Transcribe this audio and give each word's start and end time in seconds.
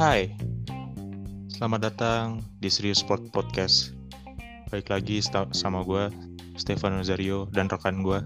Hai, 0.00 0.32
selamat 1.52 1.92
datang 1.92 2.40
di 2.56 2.72
Serius 2.72 3.04
Sport 3.04 3.36
Podcast. 3.36 3.92
Baik 4.72 4.88
lagi 4.88 5.20
sama 5.52 5.84
gue, 5.84 6.08
Stefan 6.56 6.96
Rosario 6.96 7.44
dan 7.52 7.68
rekan 7.68 8.00
gue. 8.00 8.16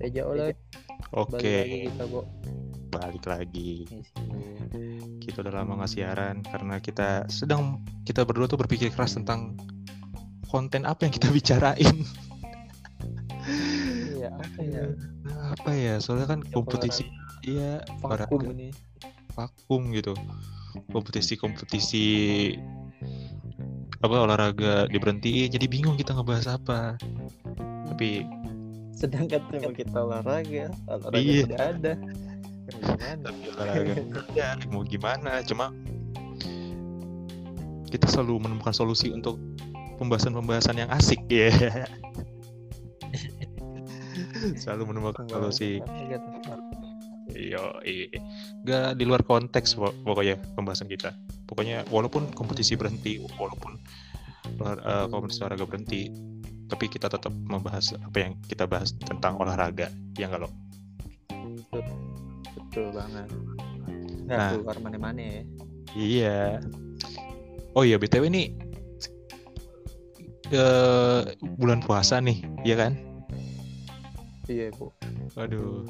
Reja 0.00 0.24
Oleh. 0.24 0.56
Oke. 1.12 1.36
Balik 1.36 1.60
lagi 1.60 1.78
kita, 1.92 2.04
Bo. 2.08 2.20
Balik 2.88 3.24
lagi. 3.28 3.72
Kita 5.20 5.44
udah 5.44 5.52
lama 5.60 5.84
nggak 5.84 5.92
siaran 5.92 6.40
karena 6.40 6.80
kita 6.80 7.28
sedang 7.28 7.84
kita 8.08 8.24
berdua 8.24 8.48
tuh 8.48 8.56
berpikir 8.56 8.88
keras 8.88 9.20
tentang 9.20 9.60
konten 10.48 10.88
apa 10.88 11.04
yang 11.04 11.12
kita 11.12 11.28
bicarain. 11.36 12.00
Iya, 14.08 14.40
apa 14.40 14.60
ya? 14.64 14.82
apa 15.52 15.70
ya? 15.76 15.94
Soalnya 16.00 16.32
kan 16.32 16.40
kompetisi 16.48 17.04
iya 17.44 17.84
Vakum 18.00 18.42
ini. 18.56 18.74
Vakum 19.36 19.92
gitu. 19.92 20.16
Kompetisi-kompetisi 20.90 22.04
apa 24.04 24.12
olahraga 24.12 24.88
diberhentiin 24.92 25.52
jadi 25.52 25.66
bingung 25.68 25.96
kita 25.96 26.16
ngebahas 26.16 26.56
apa. 26.56 26.96
Tapi 27.92 28.24
Sedangkan 28.96 29.44
tema 29.52 29.70
kita 29.76 29.98
olahraga, 30.08 30.72
olahraga 30.88 31.20
Iya. 31.20 31.44
sudah 31.44 31.60
ada. 31.60 31.92
Gimana? 32.66 33.14
tapi 33.22 33.44
olahraga 33.54 33.94
ya 34.34 34.48
mau 34.74 34.82
gimana 34.82 35.38
cuma 35.46 35.70
kita 37.86 38.10
selalu 38.10 38.42
menemukan 38.42 38.74
solusi 38.74 39.14
untuk 39.14 39.38
pembahasan-pembahasan 40.02 40.82
yang 40.82 40.90
asik 40.90 41.22
ya 41.30 41.46
selalu 44.60 44.90
menemukan 44.90 45.30
solusi. 45.30 45.78
Yo 47.36 47.76
gak 48.62 48.96
di 48.96 49.04
luar 49.04 49.20
konteks 49.20 49.76
pok- 49.76 49.96
pokoknya 50.02 50.36
pembahasan 50.54 50.88
kita 50.88 51.12
pokoknya 51.44 51.84
walaupun 51.88 52.32
kompetisi 52.32 52.74
berhenti 52.74 53.20
walaupun 53.36 53.76
eh, 54.58 55.06
kompetisi 55.06 55.40
olahraga 55.40 55.64
berhenti 55.64 56.08
tapi 56.66 56.88
kita 56.88 57.06
tetap 57.06 57.30
membahas 57.30 57.94
apa 57.94 58.16
yang 58.18 58.32
kita 58.42 58.66
bahas 58.66 58.90
tentang 58.98 59.38
olahraga 59.38 59.86
ya 60.16 60.26
nggak 60.26 60.42
lo 60.42 60.50
Betul 62.56 62.92
banget. 62.92 63.28
Nggak 64.26 64.36
Nah. 64.36 64.50
keluar 64.52 64.76
mana-mana 64.82 65.16
ya. 65.22 65.42
Iya. 65.94 66.40
Oh 67.72 67.88
iya 67.88 67.96
BTW 67.96 68.28
ini 68.28 68.52
eh 70.52 71.22
bulan 71.56 71.80
puasa 71.80 72.20
nih, 72.20 72.44
iya 72.62 72.76
kan? 72.76 72.92
Iya, 74.44 74.70
Bu. 74.76 74.92
Waduh. 75.34 75.88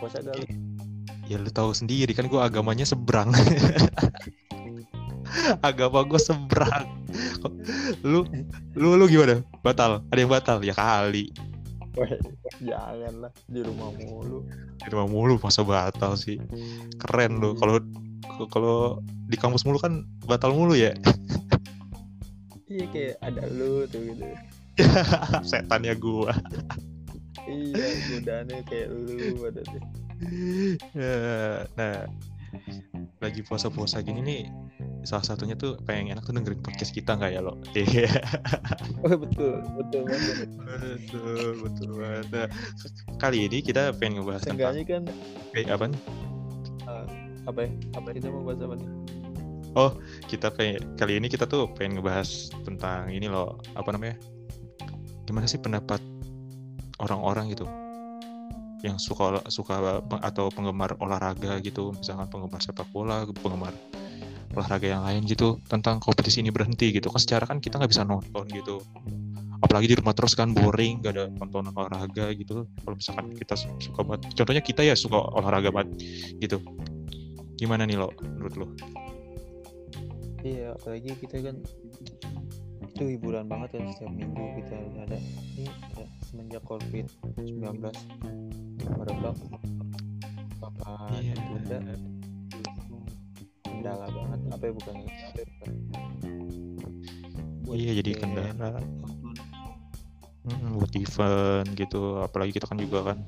Puasa 0.00 0.24
dulu. 0.24 0.44
Ya 1.28 1.36
lu 1.38 1.50
tahu 1.52 1.70
sendiri 1.76 2.10
kan 2.16 2.26
gua 2.26 2.48
agamanya 2.48 2.88
seberang. 2.88 3.30
Agama 5.62 6.02
gue 6.02 6.18
seberang. 6.18 6.90
Lu 8.02 8.26
lu 8.74 8.98
lu 8.98 9.06
gimana? 9.06 9.44
Batal? 9.62 10.02
Ada 10.10 10.18
yang 10.18 10.32
batal? 10.32 10.58
Ya 10.64 10.74
kali. 10.74 11.30
Jangan 12.66 13.14
lah 13.28 13.32
di 13.46 13.60
rumah 13.62 13.94
mulu. 13.94 14.42
Di 14.80 14.88
rumah 14.90 15.06
mulu 15.06 15.38
masa 15.38 15.62
batal 15.62 16.18
sih. 16.18 16.40
Keren 16.98 17.38
lu. 17.38 17.54
Kalau 17.58 17.78
kalau 18.50 18.78
di 19.30 19.36
kampus 19.38 19.62
mulu 19.62 19.78
kan 19.78 20.02
batal 20.26 20.50
mulu 20.50 20.74
ya. 20.74 20.96
Iya 22.70 22.86
kayak 22.90 23.14
ada 23.22 23.42
lu 23.50 23.86
tuh 23.90 24.00
gitu. 24.02 24.26
Setannya 25.50 25.94
gua. 25.98 26.34
Iya, 27.48 27.86
godaannya 28.12 28.58
kayak 28.68 28.88
lu 28.92 29.44
ada 29.48 29.62
tuh. 29.64 29.82
Ya, 30.92 31.14
nah 31.78 32.04
lagi 33.20 33.40
puasa-puasa 33.44 34.00
gini 34.00 34.20
nih 34.20 34.42
salah 35.04 35.24
satunya 35.24 35.56
tuh 35.56 35.80
pengen 35.88 36.16
enak 36.16 36.24
tuh 36.28 36.36
dengerin 36.36 36.60
podcast 36.60 36.92
kita 36.92 37.16
nggak 37.16 37.32
ya 37.36 37.40
lo? 37.40 37.56
Iya 37.78 38.10
Oh 39.00 39.16
betul, 39.16 39.64
betul 39.80 40.00
banget. 40.04 40.48
betul 40.60 41.48
betul 41.64 41.88
banget. 41.96 42.26
Nah, 42.32 42.46
kali 43.16 43.48
ini 43.48 43.64
kita 43.64 43.96
pengen 43.96 44.20
ngebahas 44.20 44.44
tentang 44.44 44.76
kan 44.84 45.02
eh, 45.56 45.64
apa? 45.68 45.88
apa 47.48 47.58
ya? 47.64 47.70
Apa 47.96 48.08
kita 48.12 48.28
mau 48.28 48.44
bahas 48.44 48.60
apa 48.60 48.74
nih? 48.76 48.88
Kita 50.28 50.52
pengen 50.52 50.80
kali 51.00 51.12
ini 51.16 51.26
kita 51.32 51.48
tuh 51.48 51.70
pengen 51.72 52.00
ngebahas 52.00 52.52
tentang 52.66 53.08
ini 53.08 53.30
loh 53.30 53.56
apa 53.72 53.94
namanya? 53.94 54.20
Gimana 55.24 55.46
sih 55.48 55.62
pendapat 55.62 56.02
orang-orang 57.00 57.52
gitu. 57.52 57.66
Yang 58.80 59.12
suka 59.12 59.44
suka 59.52 60.00
atau 60.24 60.48
penggemar 60.48 60.96
olahraga 61.00 61.60
gitu, 61.60 61.92
misalkan 61.92 62.28
penggemar 62.32 62.60
sepak 62.64 62.88
bola, 62.92 63.28
penggemar 63.28 63.72
olahraga 64.56 64.86
yang 64.88 65.04
lain 65.04 65.22
gitu. 65.28 65.60
Tentang 65.68 66.00
kompetisi 66.00 66.40
ini 66.40 66.48
berhenti 66.48 66.92
gitu. 66.92 67.12
Kan 67.12 67.20
secara 67.20 67.44
kan 67.44 67.60
kita 67.60 67.76
nggak 67.76 67.92
bisa 67.92 68.04
nonton 68.08 68.44
gitu. 68.52 68.80
Apalagi 69.60 69.92
di 69.92 69.96
rumah 70.00 70.16
terus 70.16 70.32
kan 70.32 70.56
boring 70.56 71.04
gak 71.04 71.12
ada 71.20 71.24
tontonan 71.36 71.76
olahraga 71.76 72.32
gitu. 72.32 72.64
Kalau 72.80 72.96
misalkan 72.96 73.36
kita 73.36 73.54
su- 73.60 73.76
suka 73.76 74.00
banget 74.00 74.32
contohnya 74.32 74.62
kita 74.64 74.80
ya 74.80 74.96
suka 74.96 75.20
olahraga 75.36 75.68
banget 75.68 76.00
gitu. 76.40 76.64
Gimana 77.60 77.84
nih 77.84 78.00
lo? 78.00 78.08
Menurut 78.24 78.54
lo? 78.56 78.66
Iya, 80.40 80.72
apalagi 80.72 81.12
kita 81.20 81.44
kan 81.44 81.60
itu 83.00 83.16
hiburan 83.16 83.48
banget 83.48 83.80
kan 83.80 83.88
setiap 83.96 84.12
minggu 84.12 84.60
kita 84.60 84.76
ada 84.76 85.16
ini 85.56 85.72
ada 85.88 86.04
semenjak 86.20 86.60
covid 86.68 87.08
19 87.40 87.80
merebak 88.92 89.36
apa 90.60 90.92
Iya. 91.16 91.32
ditunda 91.32 91.80
kendala 93.64 94.06
banget. 94.12 94.40
Apa 94.52 94.64
ya 94.68 94.72
bukan? 94.76 94.94
Apa 95.00 95.38
ya, 95.40 95.46
bukan 95.48 95.70
Buat 97.64 97.76
iya 97.80 97.92
jadi 97.96 98.10
kendala. 98.20 98.52
Nonton. 98.84 99.36
Mm, 100.44 100.68
buat 100.76 100.92
event 100.92 101.68
gitu. 101.80 102.20
Apalagi 102.20 102.52
kita 102.52 102.68
kan 102.68 102.76
juga 102.76 103.16
kan 103.16 103.18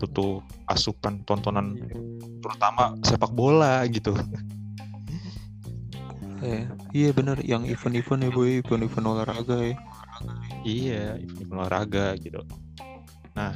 butuh 0.00 0.40
asupan 0.72 1.20
tontonan 1.28 1.76
terutama 2.40 2.96
sepak 3.04 3.36
bola 3.36 3.84
gitu 3.92 4.16
Eh, 6.38 6.70
iya 6.94 7.10
bener 7.10 7.42
yang 7.42 7.66
event-event 7.66 8.26
ya 8.26 8.30
boy 8.30 8.62
event-event 8.62 9.06
olahraga 9.10 9.58
ya 9.58 9.74
Iya, 10.66 11.22
event 11.22 11.54
olahraga 11.54 12.18
gitu. 12.18 12.42
Nah, 13.38 13.54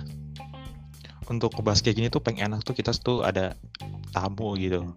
untuk 1.27 1.51
ngebahas 1.59 1.83
kayak 1.83 1.97
gini 1.99 2.09
tuh 2.11 2.23
pengen 2.23 2.55
enak 2.55 2.63
tuh 2.63 2.75
kita 2.77 2.93
tuh 2.95 3.27
ada 3.27 3.57
tamu 4.15 4.55
gitu. 4.59 4.95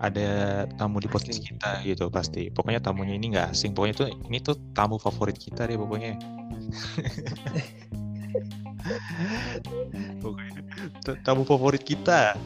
Ada 0.00 0.64
tamu 0.76 1.00
di 1.00 1.08
podcast 1.08 1.40
kita 1.40 1.80
gitu 1.84 2.08
pasti. 2.08 2.50
Pokoknya 2.52 2.80
tamunya 2.80 3.14
ini 3.16 3.28
nggak 3.36 3.50
asing. 3.52 3.74
Pokoknya 3.76 3.94
tuh 4.04 4.08
ini 4.28 4.38
tuh 4.40 4.56
tamu 4.72 4.98
favorit 5.00 5.36
kita 5.36 5.66
deh 5.68 5.76
pokoknya. 5.76 6.16
tamu 11.26 11.44
favorit 11.44 11.82
kita. 11.84 12.36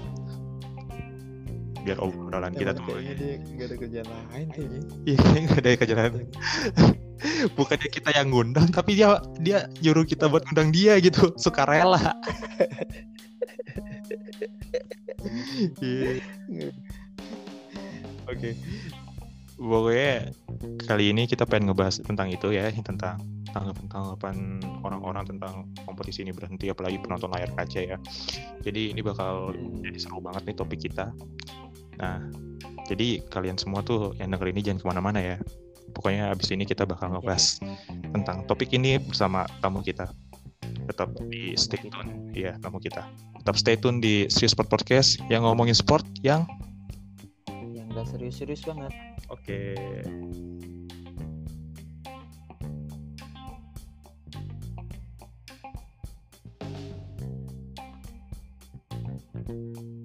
Biar 1.87 1.99
obrolan 2.03 2.53
kita 2.55 2.75
tuh. 2.75 2.85
kayaknya 2.87 3.15
dia 3.17 3.35
nggak 3.39 3.67
ada 3.67 3.77
kerjaan 3.79 4.09
lain 4.09 4.49
kayaknya 4.53 4.81
Iya, 5.07 5.19
nggak 5.45 5.61
ada 5.61 5.71
kerjaan. 5.79 6.13
Bukannya 7.59 7.89
kita 7.91 8.11
yang 8.15 8.29
ngundang, 8.31 8.69
tapi 8.71 8.95
dia 8.95 9.19
dia 9.43 9.67
nyuruh 9.83 10.07
kita 10.07 10.31
buat 10.31 10.47
ngundang 10.47 10.71
dia 10.71 10.99
gitu, 11.03 11.35
sukarela. 11.35 12.15
Iya. 15.83 16.23
Oke. 18.29 18.55
Pokoknya 19.59 20.31
kali 20.87 21.11
ini 21.11 21.27
kita 21.27 21.43
pengen 21.43 21.75
ngebahas 21.75 21.99
tentang 21.99 22.31
itu 22.31 22.55
ya, 22.55 22.71
tentang 22.71 23.19
tanggapan-tanggapan 23.51 24.63
orang-orang 24.87 25.25
tentang 25.27 25.67
kompetisi 25.83 26.23
ini 26.23 26.31
berhenti, 26.31 26.71
apalagi 26.71 27.03
penonton 27.03 27.33
layar 27.35 27.51
kaca 27.59 27.81
ya. 27.83 27.99
Jadi 28.63 28.95
ini 28.95 29.01
bakal 29.03 29.57
jadi 29.83 29.99
seru 29.99 30.23
banget 30.23 30.47
nih 30.47 30.57
topik 30.57 30.79
kita. 30.79 31.11
Nah, 31.99 32.23
jadi 32.87 33.21
kalian 33.29 33.59
semua 33.59 33.83
tuh 33.83 34.15
yang 34.17 34.31
denger 34.33 34.49
ini 34.55 34.61
jangan 34.63 34.79
ke 34.81 34.87
mana-mana 34.87 35.21
ya. 35.21 35.37
Pokoknya 35.93 36.31
abis 36.31 36.55
ini 36.55 36.63
kita 36.63 36.87
bakal 36.87 37.11
ngebahas 37.11 37.59
tentang 38.15 38.47
topik 38.47 38.71
ini 38.73 39.03
bersama 39.03 39.45
tamu 39.59 39.83
kita. 39.83 40.07
Tetap 40.89 41.13
di 41.29 41.53
stay 41.59 41.85
tune, 41.85 42.33
ya 42.33 42.57
tamu 42.63 42.79
kita. 42.81 43.05
Tetap 43.43 43.55
stay 43.59 43.77
tune 43.77 43.99
di 44.01 44.31
Serious 44.31 44.55
Sport 44.55 44.71
Podcast 44.73 45.21
yang 45.29 45.45
ngomongin 45.45 45.77
sport 45.77 46.07
yang 46.23 46.49
yang 47.75 47.89
gak 47.93 48.09
serius-serius 48.09 48.65
banget. 48.65 48.93
Oke. 49.29 49.75
Okay. 49.75 50.05
thank 59.49 59.65
you 59.65 59.98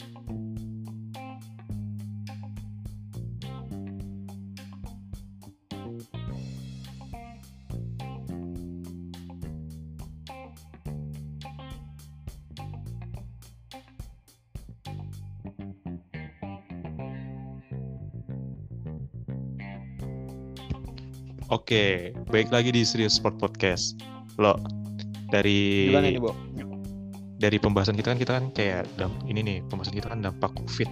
Oke, 21.53 22.09
baik 22.27 22.49
lagi 22.49 22.73
di 22.73 22.81
Serius 22.81 23.13
Sport 23.13 23.37
Podcast. 23.37 23.93
Lo 24.41 24.57
dari 25.29 25.85
Gimana 25.85 26.09
Bo? 26.17 26.33
dari 27.37 27.61
pembahasan 27.61 27.93
kita 27.93 28.09
kan 28.09 28.17
kita 28.17 28.31
kan 28.33 28.45
kayak 28.49 28.89
damp- 28.97 29.21
ini 29.27 29.45
nih 29.45 29.57
pembahasan 29.67 29.93
kita 29.93 30.09
kan 30.09 30.25
dampak 30.25 30.49
COVID. 30.55 30.89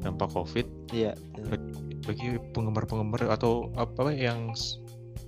Dampak 0.00 0.32
COVID 0.32 0.66
Iya. 0.88 1.12
bagi 2.00 2.40
penggemar-penggemar 2.56 3.28
atau 3.28 3.68
apa 3.74 4.08
yang 4.08 4.56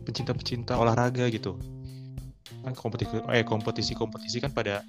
pecinta-pecinta 0.01 0.81
olahraga 0.81 1.29
gitu. 1.29 1.61
Kan 2.65 2.73
kompetisi 2.73 3.21
eh 3.21 3.45
kompetisi-kompetisi 3.45 4.41
kan 4.41 4.49
pada 4.49 4.81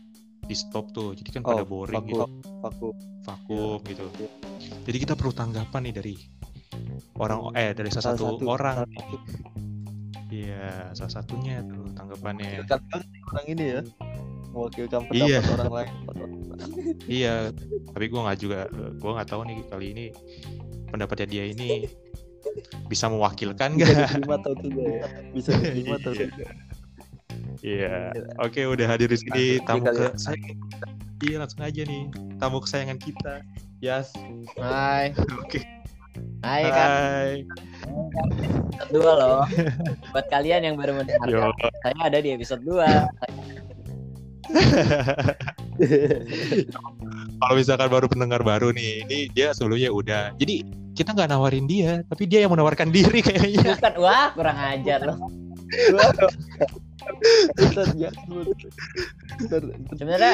di 0.41 0.55
stop 0.55 0.95
tuh. 0.95 1.11
Jadi 1.11 1.35
kan 1.35 1.43
pada 1.43 1.63
Oh, 1.63 1.67
boring 1.67 1.99
vakum. 1.99 2.07
gitu, 2.07 2.23
Aku. 2.63 2.87
vakum 3.27 3.79
gitu. 3.83 4.07
Iya. 4.15 4.29
Jadi 4.87 4.97
kita 4.97 5.19
perlu 5.19 5.35
tanggapan 5.35 5.81
nih 5.83 5.93
dari 5.93 6.15
orang 7.21 7.53
eh 7.53 7.71
dari 7.71 7.87
salah, 7.87 8.17
Salah 8.17 8.17
satu, 8.17 8.25
satu- 8.41 8.49
orang. 8.49 8.77
Iya, 10.27 10.95
salah 10.95 11.13
satunya 11.13 11.61
tuh 11.61 11.91
tanggapannya. 11.93 12.63
Orang 13.27 13.45
ini 13.47 13.65
ya. 13.69 13.81
Mewakilkan 14.51 15.01
Iya. 15.09 15.39
pendapat 15.39 15.53
orang 15.55 15.73
lain. 15.77 15.93
Iya, 17.07 17.51
tapi 17.91 18.05
gua 18.07 18.21
nggak 18.25 18.39
juga, 18.39 18.59
gua 18.97 19.11
nggak 19.15 19.29
tahu 19.29 19.41
nih 19.43 19.57
kali 19.67 19.87
ini 19.91 20.05
pendapatnya 20.87 21.27
dia 21.27 21.43
ini 21.45 21.87
bisa 22.85 23.07
mewakilkan 23.07 23.75
Bisa 23.75 23.87
nggak? 23.87 24.07
diterima 24.11 24.35
atau 24.37 24.53
tidak 24.55 24.87
ya? 24.87 25.05
Bisa 25.31 25.49
diterima 25.53 25.93
atau 25.97 26.11
Iya. 26.11 26.25
tidak? 26.25 26.49
Iya. 27.61 27.95
Oke, 28.39 28.61
udah 28.65 28.85
hadir 28.87 29.07
di 29.07 29.17
sini 29.17 29.43
tamu 29.61 29.85
ya. 29.85 30.11
kesayangan. 30.11 30.55
Iya, 31.21 31.35
langsung 31.37 31.61
aja 31.61 31.81
nih. 31.83 32.03
Tamu 32.37 32.57
kesayangan 32.59 32.97
kita. 32.97 33.33
Yas. 33.79 34.09
Hai, 34.57 35.11
Oke. 35.41 35.59
Hai 36.41 36.65
kan 36.65 36.89
Hai. 36.89 37.45
dua 38.89 39.11
loh. 39.13 39.45
Buat 40.13 40.25
kalian 40.33 40.65
yang 40.65 40.75
baru 40.75 40.97
mendengarkan, 40.97 41.71
saya 41.85 41.95
ada 42.01 42.17
di 42.19 42.33
episode 42.33 42.65
2 42.65 42.81
Kalau 47.41 47.53
misalkan 47.55 47.89
baru 47.89 48.05
pendengar 48.11 48.43
baru 48.43 48.75
nih, 48.75 49.07
ini 49.07 49.31
dia 49.31 49.55
sebelumnya 49.55 49.89
udah. 49.89 50.35
Jadi 50.37 50.61
kita 50.93 51.15
nggak 51.15 51.31
nawarin 51.31 51.65
dia, 51.65 52.03
tapi 52.05 52.27
dia 52.27 52.43
yang 52.43 52.51
menawarkan 52.53 52.91
diri 52.91 53.23
kayaknya. 53.23 53.79
Bukan, 53.79 53.95
wah 54.01 54.29
kurang 54.35 54.57
ajar 54.59 54.99
loh. 55.07 55.17
Ya. 57.95 58.11
Sebenarnya 59.95 60.33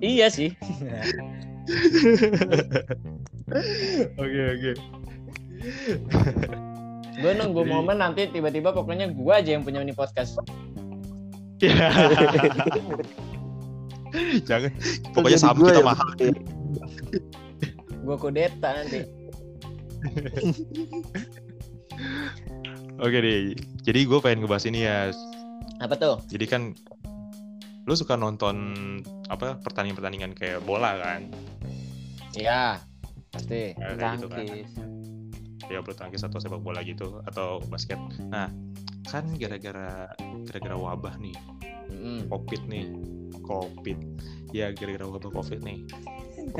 iya 0.00 0.30
sih. 0.30 0.54
Oke 4.18 4.40
oke. 4.54 4.72
gue 7.18 7.32
nunggu 7.34 7.60
Jadi- 7.66 7.72
momen 7.72 7.98
nanti 7.98 8.30
tiba-tiba 8.30 8.70
pokoknya 8.70 9.10
gue 9.10 9.32
aja 9.34 9.50
yang 9.58 9.66
punya 9.66 9.82
ini 9.82 9.92
podcast. 9.92 10.38
Jangan. 14.48 14.70
Pokoknya 15.12 15.38
saham 15.38 15.56
kita 15.58 15.82
mahal. 15.82 16.08
Gue 18.06 18.16
kudeta 18.16 18.68
nanti. 18.72 19.02
Oke 23.02 23.18
deh. 23.18 23.58
Jadi 23.82 24.00
gue 24.06 24.18
pengen 24.22 24.46
ngebahas 24.46 24.64
ini 24.70 24.86
ya. 24.86 25.10
Apa 25.82 25.98
tuh? 25.98 26.22
Jadi 26.30 26.46
kan 26.46 26.62
lu 27.88 27.96
suka 27.96 28.14
nonton 28.14 28.56
apa 29.32 29.56
pertandingan-pertandingan 29.64 30.36
kayak 30.36 30.60
bola 30.66 30.98
kan? 31.00 31.24
Iya, 32.36 32.78
pasti. 33.38 33.62
Kayak 33.78 33.94
kayak 33.96 34.12
gitu 34.18 34.26
kan. 34.28 34.38
Tangkis. 34.42 34.70
Ya 35.68 35.78
bulu 35.84 35.94
tangkis 35.94 36.22
atau 36.24 36.38
sepak 36.40 36.60
bola 36.64 36.80
gitu 36.82 37.20
atau 37.28 37.60
basket. 37.68 38.00
Nah, 38.32 38.48
kan 39.06 39.24
gara-gara 39.36 40.08
gara-gara 40.48 40.76
wabah 40.76 41.14
nih, 41.20 41.36
Mm-mm. 41.92 42.24
covid 42.32 42.62
nih, 42.66 42.88
covid. 43.44 43.98
Ya 44.50 44.72
gara-gara 44.72 45.04
wabah 45.04 45.28
covid 45.28 45.60
nih. 45.60 45.84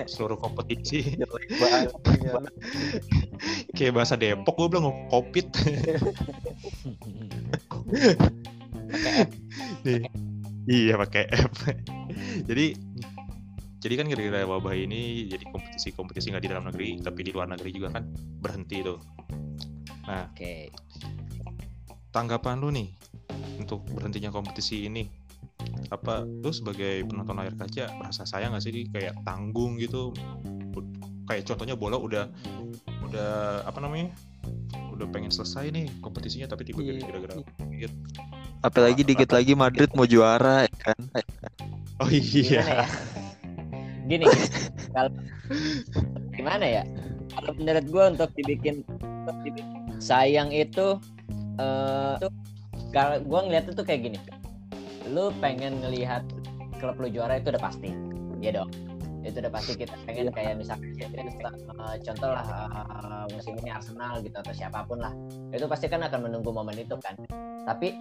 Seluruh 0.04 0.36
kompetisi 0.36 1.16
Jelek 1.16 1.48
banget. 1.56 1.88
ya. 2.20 2.36
kayak 3.76 3.96
bahasa 3.96 4.20
Depok 4.20 4.60
gue 4.60 4.68
bilang 4.76 4.92
covid. 5.08 5.48
nih. 9.88 10.04
Iya 10.68 11.00
pakai 11.00 11.24
F. 11.32 11.72
jadi 12.44 12.76
jadi 13.78 13.94
kan 13.94 14.06
gara-gara 14.10 14.42
wabah 14.42 14.74
ini 14.74 15.30
jadi 15.30 15.44
kompetisi-kompetisi 15.54 16.34
nggak 16.34 16.44
di 16.44 16.50
dalam 16.50 16.64
negeri 16.66 16.98
tapi 16.98 17.20
di 17.22 17.30
luar 17.30 17.46
negeri 17.50 17.70
juga 17.70 17.94
kan 17.94 18.04
berhenti 18.42 18.82
tuh. 18.82 18.98
Oke. 20.08 20.72
Tanggapan 22.10 22.58
lu 22.58 22.74
nih 22.74 22.88
untuk 23.60 23.86
berhentinya 23.94 24.34
kompetisi 24.34 24.88
ini 24.90 25.06
apa 25.94 26.26
lu 26.26 26.50
sebagai 26.50 27.06
penonton 27.06 27.38
layar 27.38 27.54
kaca 27.54 27.90
merasa 27.98 28.22
sayang 28.26 28.54
gak 28.54 28.62
sih 28.62 28.72
Di 28.74 28.82
kayak 28.90 29.24
tanggung 29.26 29.78
gitu 29.78 30.14
kayak 31.28 31.44
contohnya 31.44 31.74
bola 31.76 31.98
udah 32.00 32.24
udah 33.04 33.62
apa 33.68 33.78
namanya 33.82 34.10
udah 34.94 35.06
pengen 35.12 35.30
selesai 35.30 35.70
nih 35.70 35.86
kompetisinya 36.02 36.50
tapi 36.50 36.66
tiba-tiba 36.66 36.98
Iya. 36.98 37.04
gara-gara 37.06 37.34
COVID. 37.38 37.92
Apalagi 38.58 39.02
dikit 39.06 39.30
lagi 39.30 39.54
Madrid 39.54 39.90
mau 39.94 40.08
juara 40.08 40.66
ya 40.66 40.74
kan. 40.82 40.98
oh 42.02 42.10
iya 42.10 42.58
ya? 42.82 42.86
Gini, 44.08 44.24
kalau 44.96 45.12
gimana 46.32 46.64
ya? 46.64 46.82
Kalau 47.36 47.52
menurut 47.60 47.84
gue 47.92 48.04
untuk 48.16 48.30
dibikin, 48.40 48.80
untuk 49.04 49.36
dibikin 49.44 50.00
sayang 50.00 50.48
itu, 50.48 50.96
eh 51.60 52.14
tuh 52.16 52.32
kalau 52.88 53.20
gue 53.20 53.40
ngeliat 53.44 53.68
itu 53.68 53.82
kayak 53.84 54.00
gini, 54.08 54.18
lu 55.12 55.28
pengen 55.44 55.84
ngelihat 55.84 56.24
klub 56.80 56.96
lu 56.96 57.12
juara 57.12 57.36
itu 57.36 57.52
udah 57.52 57.60
pasti, 57.60 57.92
ya 58.40 58.56
dong. 58.56 58.72
Itu 59.28 59.44
udah 59.44 59.52
pasti 59.52 59.76
kita 59.76 59.92
pengen 60.08 60.32
kayak 60.32 60.56
misalkan 60.56 60.88
eh, 60.96 61.96
contoh 62.00 62.30
lah 62.32 62.46
eh, 62.48 63.24
musim 63.36 63.60
ini 63.60 63.68
Arsenal 63.68 64.24
gitu 64.24 64.40
atau 64.40 64.54
siapa 64.56 64.88
pun 64.88 65.04
lah, 65.04 65.12
itu 65.52 65.68
pasti 65.68 65.84
kan 65.92 66.00
akan 66.00 66.32
menunggu 66.32 66.48
momen 66.48 66.80
itu 66.80 66.96
kan. 66.96 67.12
Tapi 67.68 67.92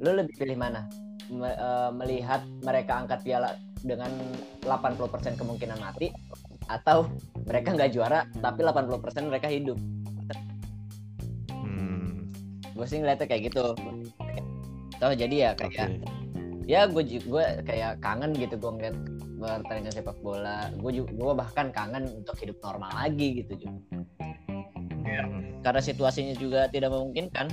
lu 0.00 0.16
lebih 0.16 0.40
pilih 0.40 0.56
mana? 0.56 0.88
Me- 1.28 1.58
melihat 2.00 2.40
mereka 2.64 3.04
angkat 3.04 3.20
piala 3.24 3.60
dengan 3.82 4.10
80% 4.62 5.38
kemungkinan 5.38 5.78
mati 5.82 6.14
atau 6.70 7.10
mereka 7.44 7.74
nggak 7.74 7.90
juara 7.92 8.24
tapi 8.38 8.62
80% 8.62 9.28
mereka 9.28 9.50
hidup. 9.50 9.78
Hmm, 11.50 12.30
gue 12.72 12.86
sih 12.86 13.02
ngeliatnya 13.02 13.26
kayak 13.26 13.42
gitu. 13.52 13.74
Toh 15.02 15.12
jadi 15.12 15.34
ya 15.34 15.50
kayak 15.58 16.06
ya 16.70 16.86
gue 16.86 17.02
gue 17.02 17.44
kayak 17.66 17.98
kangen 17.98 18.30
gitu 18.38 18.54
gue 18.54 18.70
ngeliat 18.78 18.96
pertandingan 19.66 19.94
sepak 19.94 20.18
bola. 20.22 20.70
Gue 20.78 21.02
gue 21.02 21.32
bahkan 21.34 21.74
kangen 21.74 22.06
untuk 22.22 22.38
hidup 22.38 22.56
normal 22.62 22.90
lagi 22.94 23.42
gitu 23.42 23.66
Ju. 23.66 23.68
Hmm, 25.02 25.60
karena 25.66 25.82
situasinya 25.82 26.34
juga 26.38 26.70
tidak 26.70 26.94
memungkinkan. 26.94 27.50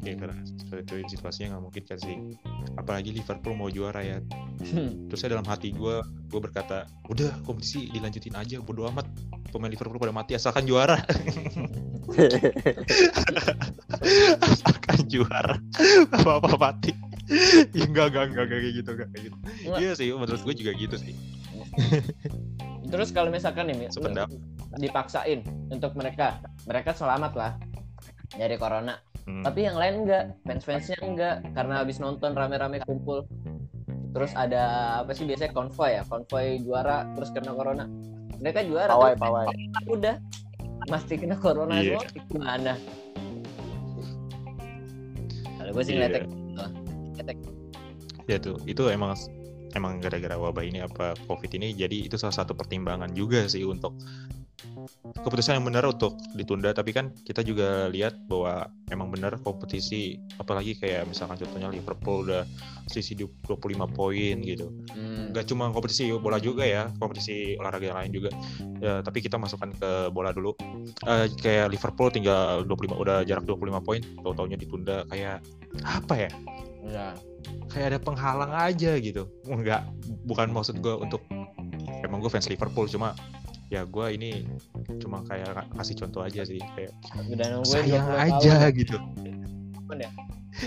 Oke, 0.00 0.16
seperti 0.16 0.59
itu 0.78 1.02
situasinya 1.10 1.56
nggak 1.56 1.64
mungkin 1.66 1.82
kan 1.82 1.98
sih. 1.98 2.16
Apalagi 2.78 3.10
Liverpool 3.10 3.58
mau 3.58 3.66
juara 3.66 4.04
ya. 4.06 4.22
Terus 5.10 5.18
saya 5.18 5.34
dalam 5.34 5.48
hati 5.48 5.74
gue, 5.74 5.98
gue 6.30 6.40
berkata, 6.40 6.86
udah 7.10 7.42
kompetisi 7.42 7.90
dilanjutin 7.90 8.38
aja, 8.38 8.62
bodo 8.62 8.86
amat. 8.92 9.10
Pemain 9.50 9.66
Liverpool 9.66 9.98
pada 9.98 10.14
mati 10.14 10.38
asalkan 10.38 10.62
juara, 10.62 10.94
asalkan 14.46 15.10
juara, 15.10 15.58
apa-apa 16.14 16.54
mati. 16.54 16.94
ya 17.74 17.82
enggak, 17.86 18.14
enggak, 18.14 18.24
enggak, 18.30 18.46
kayak 18.46 18.74
gitu, 18.78 18.90
enggak 18.94 19.08
kayak 19.10 19.22
gitu. 19.26 19.36
Iya 19.74 19.92
sih, 19.98 20.06
menurut 20.14 20.38
gue 20.46 20.54
juga 20.54 20.70
gitu 20.78 20.94
sih. 21.02 21.14
terus 22.90 23.14
kalau 23.14 23.30
misalkan 23.30 23.70
nih 23.70 23.76
Mi, 23.78 23.86
lu 23.86 23.94
Sependapat. 23.94 24.38
dipaksain 24.78 25.40
untuk 25.70 25.94
mereka 25.94 26.42
mereka 26.66 26.90
selamat 26.94 27.32
lah 27.38 27.52
dari 28.34 28.54
corona 28.58 28.98
Hmm. 29.30 29.46
tapi 29.46 29.62
yang 29.62 29.78
lain 29.78 29.94
enggak 30.02 30.34
fans-fansnya 30.42 30.98
enggak 31.06 31.46
karena 31.54 31.74
habis 31.78 32.02
nonton 32.02 32.34
rame-rame 32.34 32.82
kumpul 32.82 33.22
terus 34.10 34.34
ada 34.34 34.62
apa 35.06 35.14
sih 35.14 35.22
biasanya 35.22 35.54
konvoy 35.54 35.94
ya 35.94 36.02
konvoy 36.02 36.58
juara 36.66 37.06
terus 37.14 37.30
kena 37.30 37.54
corona 37.54 37.86
mereka 38.42 38.66
juara 38.66 38.90
Pawai, 38.90 39.14
tapi 39.14 39.22
pawai. 39.22 39.46
udah 39.86 40.14
pasti 40.90 41.14
kena 41.14 41.38
corona 41.38 41.78
Iya. 41.78 41.94
semua 42.02 42.26
gimana 42.26 42.72
kalau 45.56 45.70
gue 45.70 45.84
sih 45.86 45.94
Iya. 45.94 45.98
ngeliatnya 46.08 46.20
gitu. 46.26 46.64
Ngeliatnya 47.14 47.34
Ya 48.28 48.38
tuh, 48.38 48.62
itu 48.62 48.82
emang 48.86 49.18
emang 49.74 49.98
gara-gara 49.98 50.34
wabah 50.34 50.62
ini 50.62 50.82
apa 50.82 51.14
covid 51.26 51.50
ini 51.54 51.74
jadi 51.74 52.06
itu 52.06 52.18
salah 52.18 52.34
satu 52.34 52.54
pertimbangan 52.54 53.10
juga 53.14 53.46
sih 53.46 53.62
untuk 53.62 53.94
keputusan 55.24 55.60
yang 55.60 55.66
benar 55.66 55.84
untuk 55.88 56.16
ditunda 56.36 56.72
tapi 56.72 56.92
kan 56.92 57.12
kita 57.24 57.40
juga 57.40 57.88
lihat 57.88 58.16
bahwa 58.28 58.68
emang 58.92 59.08
benar 59.08 59.38
kompetisi 59.40 60.20
apalagi 60.36 60.76
kayak 60.76 61.08
misalkan 61.08 61.40
contohnya 61.40 61.72
Liverpool 61.72 62.28
udah 62.28 62.44
selisih 62.90 63.30
25 63.46 63.86
poin 63.94 64.36
gitu. 64.42 64.66
Hmm. 64.92 65.30
nggak 65.30 65.46
cuma 65.46 65.70
kompetisi 65.70 66.10
bola 66.18 66.42
juga 66.42 66.66
ya 66.66 66.90
kompetisi 66.98 67.54
olahraga 67.56 67.86
yang 67.94 67.98
lain 67.98 68.12
juga. 68.12 68.30
Ya, 68.82 69.00
tapi 69.04 69.22
kita 69.22 69.38
masukkan 69.38 69.70
ke 69.76 69.90
bola 70.10 70.34
dulu. 70.34 70.56
Eh, 71.06 71.26
kayak 71.38 71.70
Liverpool 71.70 72.10
tinggal 72.10 72.66
25 72.66 72.98
udah 72.98 73.22
jarak 73.22 73.46
25 73.46 73.80
poin 73.86 74.02
tau 74.20 74.34
taunya 74.34 74.58
ditunda 74.58 75.06
kayak 75.08 75.40
apa 75.86 76.14
ya? 76.28 76.30
Ya. 76.84 77.08
kayak 77.70 77.86
ada 77.94 78.00
penghalang 78.02 78.52
aja 78.52 78.98
gitu. 78.98 79.30
Nggak 79.46 79.86
bukan 80.26 80.50
maksud 80.50 80.82
gue 80.82 80.94
untuk 80.98 81.22
emang 82.02 82.18
gue 82.18 82.30
fans 82.32 82.50
Liverpool 82.50 82.90
cuma 82.90 83.14
ya 83.70 83.86
gue 83.86 84.06
ini 84.10 84.30
cuma 84.98 85.22
kayak 85.22 85.46
ka- 85.48 85.70
kasih 85.78 85.94
contoh 85.96 86.20
aja 86.20 86.42
sih 86.42 86.58
kayak 86.74 86.90
Udah 87.30 87.62
sayang 87.62 88.02
20 88.04 88.18
aja 88.18 88.52
tahun. 88.60 88.76
gitu 88.76 88.96
Kapan 89.72 89.98
ya? 89.98 90.10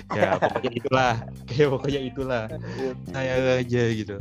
ya 0.10 0.30
pokoknya 0.40 0.72
itulah 0.74 1.14
kayak 1.46 1.70
pokoknya 1.76 2.02
itulah 2.02 2.44
sayang 3.06 3.44
aja 3.60 3.84
gitu 3.92 4.16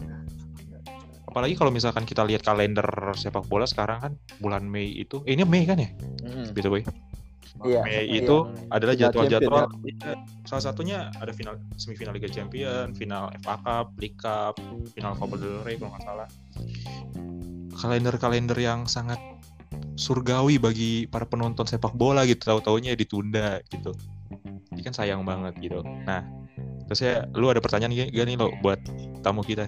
apalagi 1.24 1.54
kalau 1.54 1.70
misalkan 1.70 2.02
kita 2.02 2.20
lihat 2.22 2.42
kalender 2.42 2.84
sepak 3.14 3.46
bola 3.46 3.64
sekarang 3.64 3.98
kan 3.98 4.12
bulan 4.36 4.66
Mei 4.66 4.90
itu 4.92 5.22
eh, 5.24 5.32
ini 5.32 5.46
Mei 5.46 5.64
kan 5.64 5.78
ya 5.78 5.88
Mm-mm. 6.20 6.50
gitu 6.52 6.68
boy 6.68 6.82
Iya. 7.62 7.80
Mei 7.84 8.10
iya. 8.10 8.20
itu 8.20 8.36
adalah 8.68 8.90
Final 8.90 9.02
jadwal-jadwal 9.06 9.64
Iya, 9.80 10.12
salah 10.42 10.64
satunya 10.64 10.98
ada 11.14 11.30
final 11.30 11.54
semifinal 11.76 12.10
Liga 12.10 12.26
Champion, 12.26 12.90
final 12.90 13.30
FA 13.38 13.54
Cup, 13.56 13.86
League 13.96 14.18
Cup, 14.18 14.58
final 14.90 15.14
Copa 15.14 15.38
del 15.38 15.62
Rey 15.62 15.78
kalau 15.78 15.94
nggak 15.94 16.02
salah. 16.02 16.28
Kalender-kalender 17.82 18.54
yang 18.62 18.86
sangat 18.86 19.18
surgawi 19.98 20.62
bagi 20.62 21.10
para 21.10 21.26
penonton 21.26 21.66
sepak 21.66 21.98
bola 21.98 22.22
gitu, 22.22 22.38
tahu-taunya 22.46 22.94
ditunda 22.94 23.58
gitu. 23.74 23.90
Ini 24.70 24.86
kan 24.86 24.94
sayang 24.94 25.26
banget 25.26 25.58
gitu. 25.58 25.82
Nah, 25.82 26.22
terus 26.86 27.02
ya, 27.02 27.26
lu 27.34 27.50
ada 27.50 27.58
pertanyaan 27.58 27.90
gak, 27.90 28.14
gak 28.14 28.26
nih 28.30 28.38
lo 28.38 28.54
buat 28.62 28.78
tamu 29.26 29.42
kita? 29.42 29.66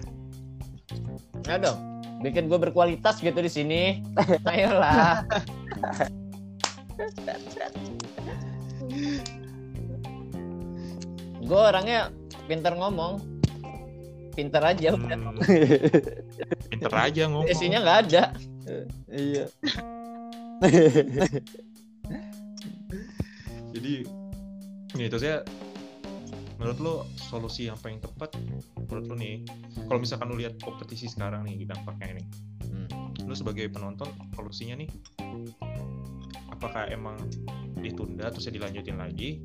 Ya 1.43 1.59
dong. 1.59 1.75
Bikin 2.23 2.47
gue 2.47 2.55
berkualitas 2.57 3.19
gitu 3.19 3.35
di 3.37 3.51
sini. 3.51 3.99
Ayolah. 4.49 5.27
gue 11.45 11.59
orangnya 11.59 12.09
pinter 12.47 12.73
ngomong. 12.73 13.21
Pinter 14.35 14.61
aja 14.61 14.87
udah. 14.93 15.17
Hmm, 15.17 15.39
pinter 16.71 16.93
aja 16.93 17.21
ngomong. 17.31 17.47
Isinya 17.47 17.79
nggak 17.81 17.99
ada. 18.07 18.23
Iya. 19.09 19.45
Jadi 23.75 23.93
nih 24.95 25.07
terus 25.11 25.23
ya 25.23 25.43
menurut 26.55 26.79
lo 26.79 26.95
solusi 27.19 27.67
yang 27.67 27.75
paling 27.75 27.99
tepat 27.99 28.31
menurut 28.87 29.05
lo 29.11 29.15
nih 29.19 29.43
kalau 29.91 29.99
misalkan 29.99 30.31
lo 30.31 30.39
lihat 30.39 30.55
kompetisi 30.63 31.11
sekarang 31.11 31.43
nih 31.43 31.67
dampaknya 31.67 32.15
ini 32.15 32.23
Hmm. 32.65 32.87
lo 33.23 33.35
sebagai 33.37 33.71
penonton 33.71 34.09
solusinya 34.35 34.79
nih 34.79 34.89
apakah 36.49 36.87
emang 36.91 37.15
ditunda 37.79 38.27
terus 38.31 38.47
dilanjutin 38.51 38.99
lagi 38.99 39.43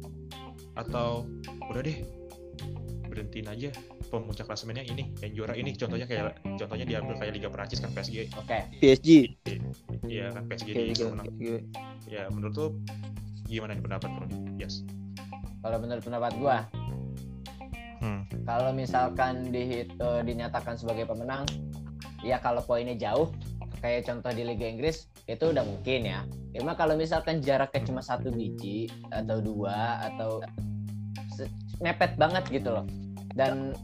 atau 0.75 1.26
udah 1.68 1.82
deh 1.82 1.99
berhentiin 3.06 3.50
aja 3.50 3.70
pemuncak 4.11 4.45
klasemennya 4.50 4.85
ini 4.85 5.14
yang 5.23 5.33
juara 5.38 5.55
ini 5.55 5.71
contohnya 5.79 6.05
kayak 6.05 6.43
contohnya 6.43 6.85
diambil 6.85 7.14
kayak 7.17 7.33
Liga 7.38 7.49
Perancis 7.49 7.79
kan 7.79 7.95
PSG 7.95 8.35
Oke. 8.35 8.59
PSG. 8.83 9.11
iya 10.11 10.35
kan 10.35 10.45
PSG 10.50 10.69
Oke, 10.75 10.83
di 10.90 11.05
menang 11.07 11.26
ya 12.11 12.26
menurut 12.35 12.55
lo 12.59 12.67
gimana 13.47 13.79
nih 13.79 13.83
pendapat 13.83 14.09
nih 14.11 14.67
yes 14.67 14.83
Kalau 15.61 15.76
menurut 15.76 16.00
pendapat 16.00 16.33
gue, 16.40 16.57
hmm. 18.00 18.49
kalau 18.49 18.73
misalkan 18.73 19.52
di, 19.52 19.85
eh, 19.85 20.21
dinyatakan 20.25 20.81
sebagai 20.81 21.05
pemenang, 21.05 21.45
ya 22.25 22.40
kalau 22.40 22.64
poinnya 22.64 22.97
jauh, 22.97 23.29
kayak 23.85 24.09
contoh 24.09 24.33
di 24.33 24.40
Liga 24.40 24.64
Inggris 24.64 25.12
itu 25.29 25.52
udah 25.52 25.61
mungkin 25.61 26.09
ya. 26.09 26.25
Cuma 26.57 26.73
kalau 26.81 26.97
misalkan 26.97 27.45
jaraknya 27.45 27.85
cuma 27.85 28.00
satu 28.00 28.33
biji 28.33 28.88
atau 29.12 29.45
dua 29.45 30.00
atau 30.09 30.40
mepet 31.85 32.17
banget 32.17 32.45
gitu 32.49 32.73
loh, 32.73 32.88
dan 33.37 33.76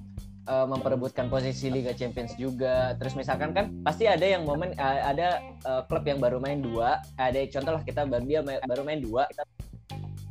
eh, 0.46 0.66
memperebutkan 0.66 1.26
posisi 1.28 1.68
Liga 1.68 1.92
Champions 1.92 2.32
juga. 2.38 2.94
Terus 2.96 3.18
misalkan 3.18 3.50
kan 3.52 3.74
pasti 3.82 4.06
ada 4.06 4.22
yang 4.22 4.46
momen 4.46 4.72
eh, 4.74 5.00
ada 5.02 5.42
eh, 5.42 5.82
klub 5.90 6.06
yang 6.06 6.22
baru 6.22 6.38
main 6.38 6.62
dua, 6.62 7.02
ada 7.18 7.38
contoh 7.50 7.72
lah 7.76 7.82
kita 7.82 8.06
baru 8.06 8.24
dia 8.24 8.40
baru 8.42 8.82
main 8.86 9.02
dua, 9.02 9.26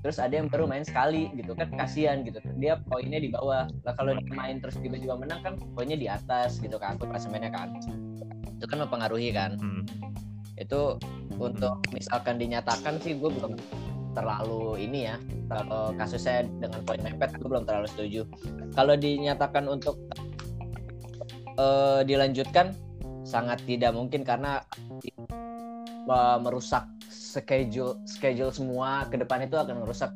terus 0.06 0.22
ada 0.22 0.38
yang 0.38 0.48
baru 0.48 0.70
main 0.70 0.86
sekali 0.86 1.34
gitu 1.36 1.54
kan 1.58 1.70
kasihan 1.76 2.22
gitu. 2.24 2.40
Dia 2.62 2.80
poinnya 2.88 3.20
di 3.20 3.30
bawah. 3.34 3.68
Lah 3.84 3.94
kalau 3.98 4.16
dia 4.16 4.32
main 4.34 4.62
terus 4.64 4.78
tiba-tiba 4.78 5.18
menang 5.18 5.42
kan 5.42 5.54
poinnya 5.74 5.98
di 5.98 6.08
atas 6.10 6.62
gitu 6.62 6.78
kan 6.78 6.96
klasemennya 6.98 7.52
kan. 7.52 7.76
Itu 8.56 8.66
kan 8.70 8.86
mempengaruhi 8.86 9.34
kan. 9.36 9.58
Hmm. 9.58 9.84
itu 10.56 10.96
untuk 11.36 11.84
misalkan 11.92 12.40
dinyatakan 12.40 12.96
sih 13.04 13.20
gue 13.20 13.28
belum 13.28 13.60
terlalu 14.16 14.80
ini 14.80 15.12
ya 15.12 15.16
kalau 15.52 15.92
kasusnya 16.00 16.48
dengan 16.64 16.80
poin 16.88 17.04
mepet 17.04 17.36
gue 17.36 17.50
belum 17.52 17.68
terlalu 17.68 17.88
setuju. 17.92 18.22
Kalau 18.74 18.96
dinyatakan 18.96 19.68
untuk 19.68 20.00
eh, 21.60 22.02
dilanjutkan 22.08 22.72
sangat 23.28 23.60
tidak 23.68 23.92
mungkin 23.92 24.24
karena 24.24 24.64
eh, 25.04 26.38
merusak 26.40 26.88
schedule 27.12 28.00
schedule 28.08 28.56
semua 28.56 29.04
ke 29.12 29.20
depan 29.20 29.44
itu 29.44 29.60
akan 29.60 29.84
merusak. 29.84 30.16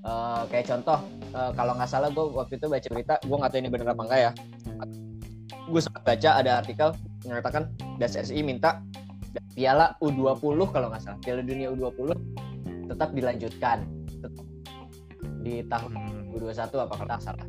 Eh, 0.00 0.42
kayak 0.48 0.70
contoh 0.70 0.98
eh, 1.34 1.50
kalau 1.58 1.74
nggak 1.74 1.90
salah 1.90 2.08
gue 2.08 2.24
waktu 2.30 2.56
itu 2.56 2.66
baca 2.70 2.88
berita 2.88 3.14
gue 3.20 3.36
nggak 3.36 3.50
tahu 3.50 3.60
ini 3.60 3.68
benar 3.68 3.88
apa 3.92 4.02
enggak 4.06 4.20
ya. 4.22 4.32
Gue 5.66 5.80
sempat 5.82 6.02
baca 6.06 6.30
ada 6.38 6.62
artikel 6.62 6.88
mengatakan 7.26 7.68
DSSI 7.98 8.40
minta 8.40 8.80
piala 9.54 9.94
U20 10.00 10.58
kalau 10.72 10.88
nggak 10.88 11.02
salah 11.04 11.18
piala 11.20 11.42
dunia 11.44 11.68
U20 11.70 12.16
tetap 13.00 13.16
dilanjutkan. 13.16 13.88
Di 15.40 15.64
tahun 15.64 15.92
Hmm. 15.96 16.36
2021 16.36 16.84
apa 16.84 16.94
kalau 17.00 17.16
salah. 17.16 17.48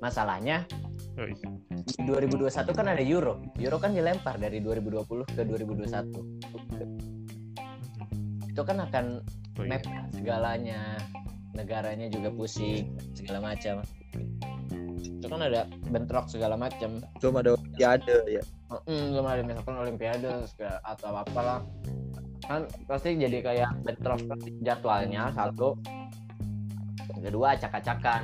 Masalahnya 0.00 0.64
di 1.84 2.00
2021 2.08 2.72
kan 2.72 2.88
ada 2.88 3.04
Euro. 3.04 3.44
Euro 3.60 3.76
kan 3.76 3.92
dilempar 3.92 4.40
dari 4.40 4.64
2020 4.64 5.28
ke 5.28 5.44
2021 5.44 6.24
itu 8.48 8.62
kan 8.64 8.80
akan 8.80 9.20
Oh, 9.58 9.66
iya. 9.66 9.74
map 9.74 9.82
segalanya 10.14 10.80
negaranya 11.52 12.06
juga 12.06 12.30
pusing 12.30 12.94
segala 13.12 13.52
macam. 13.52 13.82
Itu 15.18 15.26
kan 15.26 15.40
ada 15.42 15.66
bentrok 15.90 16.30
segala 16.30 16.54
macam. 16.54 17.02
Belum 17.18 17.34
ada 17.36 17.52
olimpiade 17.52 18.16
ya. 18.30 18.42
Hmm, 18.70 19.12
belum 19.12 19.26
ada 19.26 19.42
misalkan 19.42 19.76
olimpiade 19.76 20.30
segala- 20.48 20.80
atau 20.86 21.10
apalah 21.12 21.60
kan 22.44 22.68
pasti 22.86 23.18
jadi 23.18 23.38
kayak 23.42 23.70
bentrok 23.82 24.20
jadwalnya 24.62 25.32
satu. 25.34 25.74
Yang 27.16 27.22
kedua 27.32 27.46
acak-acakan. 27.58 28.22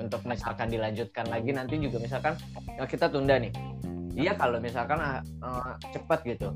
Untuk 0.00 0.24
misalkan 0.24 0.72
dilanjutkan 0.72 1.28
lagi 1.28 1.52
nanti 1.52 1.76
juga 1.78 2.00
misalkan 2.00 2.34
ya 2.66 2.88
kita 2.88 3.12
tunda 3.12 3.36
nih. 3.38 3.52
Iya 4.16 4.34
kalau 4.34 4.58
misalkan 4.58 4.98
eh, 5.22 5.72
cepat 5.92 6.20
gitu. 6.26 6.50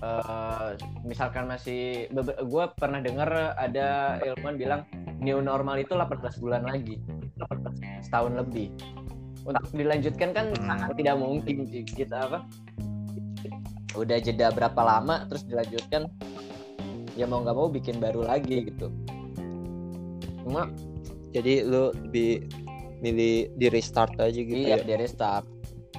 Eh, 0.00 0.68
misalkan 1.04 1.44
masih 1.44 2.08
gue 2.24 2.64
pernah 2.76 3.04
dengar 3.04 3.52
ada 3.56 4.16
ilmuwan 4.24 4.56
bilang 4.56 4.80
new 5.20 5.44
normal 5.44 5.76
itu 5.76 5.92
18 5.92 6.40
bulan 6.40 6.64
lagi. 6.64 6.96
18 7.36 8.04
setahun 8.04 8.32
lebih. 8.36 8.72
Untuk 9.44 9.72
dilanjutkan 9.72 10.30
kan 10.36 10.46
Hmm. 10.52 10.68
sangat 10.68 10.90
tidak 11.00 11.16
mungkin 11.16 11.64
kita 11.68 12.16
apa 12.28 12.44
udah 13.94 14.18
jeda 14.18 14.50
berapa 14.50 14.78
lama 14.78 15.26
terus 15.26 15.42
dilanjutkan? 15.44 16.06
Ya 17.14 17.26
mau 17.26 17.42
nggak 17.42 17.56
mau 17.56 17.66
bikin 17.66 17.98
baru 17.98 18.22
lagi 18.22 18.66
gitu. 18.66 18.88
Cuma 20.42 20.70
Jadi 21.30 21.62
lu 21.62 21.94
lebih 21.94 22.50
milih 22.98 23.54
di 23.54 23.66
restart 23.70 24.18
aja 24.18 24.34
gitu 24.34 24.50
iya 24.66 24.76
ya. 24.76 24.82
di 24.82 24.94
restart. 24.98 25.46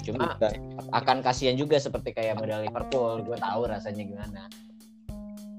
Cuma 0.03 0.35
Bukan. 0.35 0.51
akan 0.91 1.17
kasihan 1.23 1.55
juga 1.55 1.79
seperti 1.79 2.11
kayak 2.11 2.35
modal 2.35 2.59
Liverpool 2.59 3.23
gue 3.23 3.37
tahu 3.39 3.61
rasanya 3.63 4.03
gimana. 4.03 4.41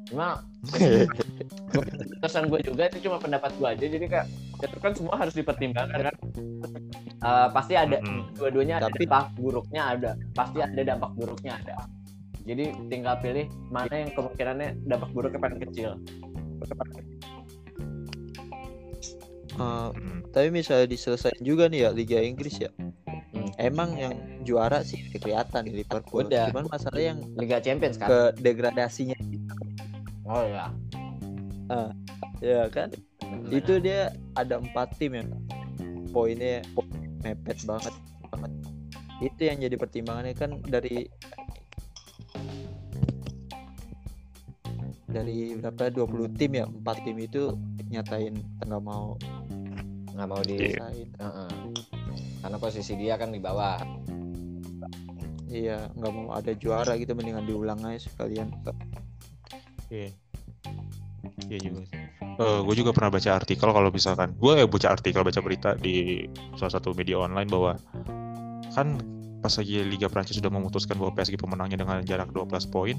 Cuma 0.05 0.45
kesan 2.23 2.53
gue 2.53 2.61
juga 2.61 2.93
itu 2.93 3.09
cuma 3.09 3.17
pendapat 3.17 3.49
gue 3.57 3.65
aja. 3.65 3.87
Jadi 3.89 4.07
kayak 4.07 4.27
itu 4.61 4.77
kan 4.77 4.93
semua 4.93 5.15
harus 5.17 5.33
dipertimbangkan 5.33 6.13
kan? 6.13 6.15
Eh, 7.23 7.49
pasti 7.49 7.73
ada 7.73 7.97
Mm-mm. 7.97 8.35
dua-duanya 8.37 8.77
ada 8.77 8.91
Tapi- 8.91 9.07
dampak 9.07 9.25
buruknya 9.39 9.83
ada 9.89 10.11
pasti 10.35 10.59
ada 10.59 10.81
dampak 10.83 11.11
buruknya 11.15 11.57
ada 11.57 11.75
jadi 12.43 12.75
tinggal 12.91 13.15
pilih 13.23 13.47
mana 13.71 14.07
yang 14.07 14.11
kemungkinannya 14.15 14.69
dampak 14.87 15.11
buruknya 15.15 15.41
paling 15.41 15.61
kecil 15.69 15.99
Eh, 19.53 19.59
Hmm. 19.61 20.25
tapi 20.33 20.49
misalnya 20.49 20.89
diselesaikan 20.89 21.45
juga 21.45 21.69
nih 21.69 21.85
ya 21.85 21.91
Liga 21.93 22.19
Inggris 22.25 22.57
ya. 22.57 22.73
Hmm. 22.73 23.53
Emang 23.61 23.93
yang 24.01 24.17
juara 24.49 24.81
sih 24.81 24.97
kelihatan 25.13 25.69
di 25.69 25.85
Liverpool. 25.85 26.25
Udah. 26.25 26.49
Cuman 26.49 26.73
masalah 26.73 26.97
yang 26.97 27.21
Liga 27.37 27.61
Champions 27.61 28.01
kan 28.01 28.09
ke 28.09 28.21
degradasinya 28.41 29.13
oh 30.33 30.45
ya 30.49 30.67
ya 32.41 32.63
kan 32.73 32.89
itu 33.53 33.79
dia 33.79 34.11
ada 34.35 34.59
empat 34.59 34.97
tim 34.97 35.15
yang 35.15 35.29
poinnya 36.11 36.65
mepet 37.23 37.63
banget 37.69 37.95
banget 38.33 38.53
itu 39.23 39.41
yang 39.47 39.59
jadi 39.63 39.77
pertimbangannya 39.79 40.35
kan 40.35 40.51
dari 40.67 41.07
dari 45.13 45.55
berapa 45.61 45.93
20 45.93 46.39
tim 46.41 46.51
ya 46.57 46.65
empat 46.65 46.97
tim 47.05 47.17
itu 47.21 47.53
nyatain 47.93 48.35
nggak 48.65 48.83
mau 48.83 49.15
nggak 50.13 50.29
mau 50.29 50.41
di 50.45 50.73
sain 50.77 51.09
Heeh. 51.21 51.51
karena 52.41 52.57
posisi 52.59 52.93
dia 52.97 53.21
kan 53.21 53.33
di 53.33 53.41
bawah 53.41 53.79
iya 55.53 55.89
nggak 55.93 56.13
mau 56.13 56.33
ada 56.33 56.53
juara 56.57 56.97
gitu 56.97 57.13
mendingan 57.13 57.45
diulang 57.45 57.81
aja 57.85 58.09
sekalian 58.09 58.49
Iya. 59.93 60.09
Iya 61.53 61.59
juga. 61.61 61.83
gue 62.41 62.75
juga 62.81 62.91
pernah 62.97 63.13
baca 63.13 63.31
artikel 63.37 63.69
kalau 63.69 63.93
misalkan 63.93 64.33
gue 64.41 64.53
ya 64.57 64.65
baca 64.65 64.89
artikel 64.89 65.21
baca 65.21 65.41
berita 65.45 65.77
di 65.77 66.25
salah 66.57 66.73
satu 66.81 66.97
media 66.97 67.21
online 67.21 67.45
bahwa 67.45 67.77
kan 68.73 68.97
pas 69.45 69.53
lagi 69.59 69.85
Liga 69.85 70.09
Prancis 70.09 70.41
sudah 70.41 70.49
memutuskan 70.49 70.97
bahwa 70.97 71.13
PSG 71.13 71.37
pemenangnya 71.37 71.83
dengan 71.83 72.01
jarak 72.07 72.33
12 72.33 72.73
poin. 72.73 72.97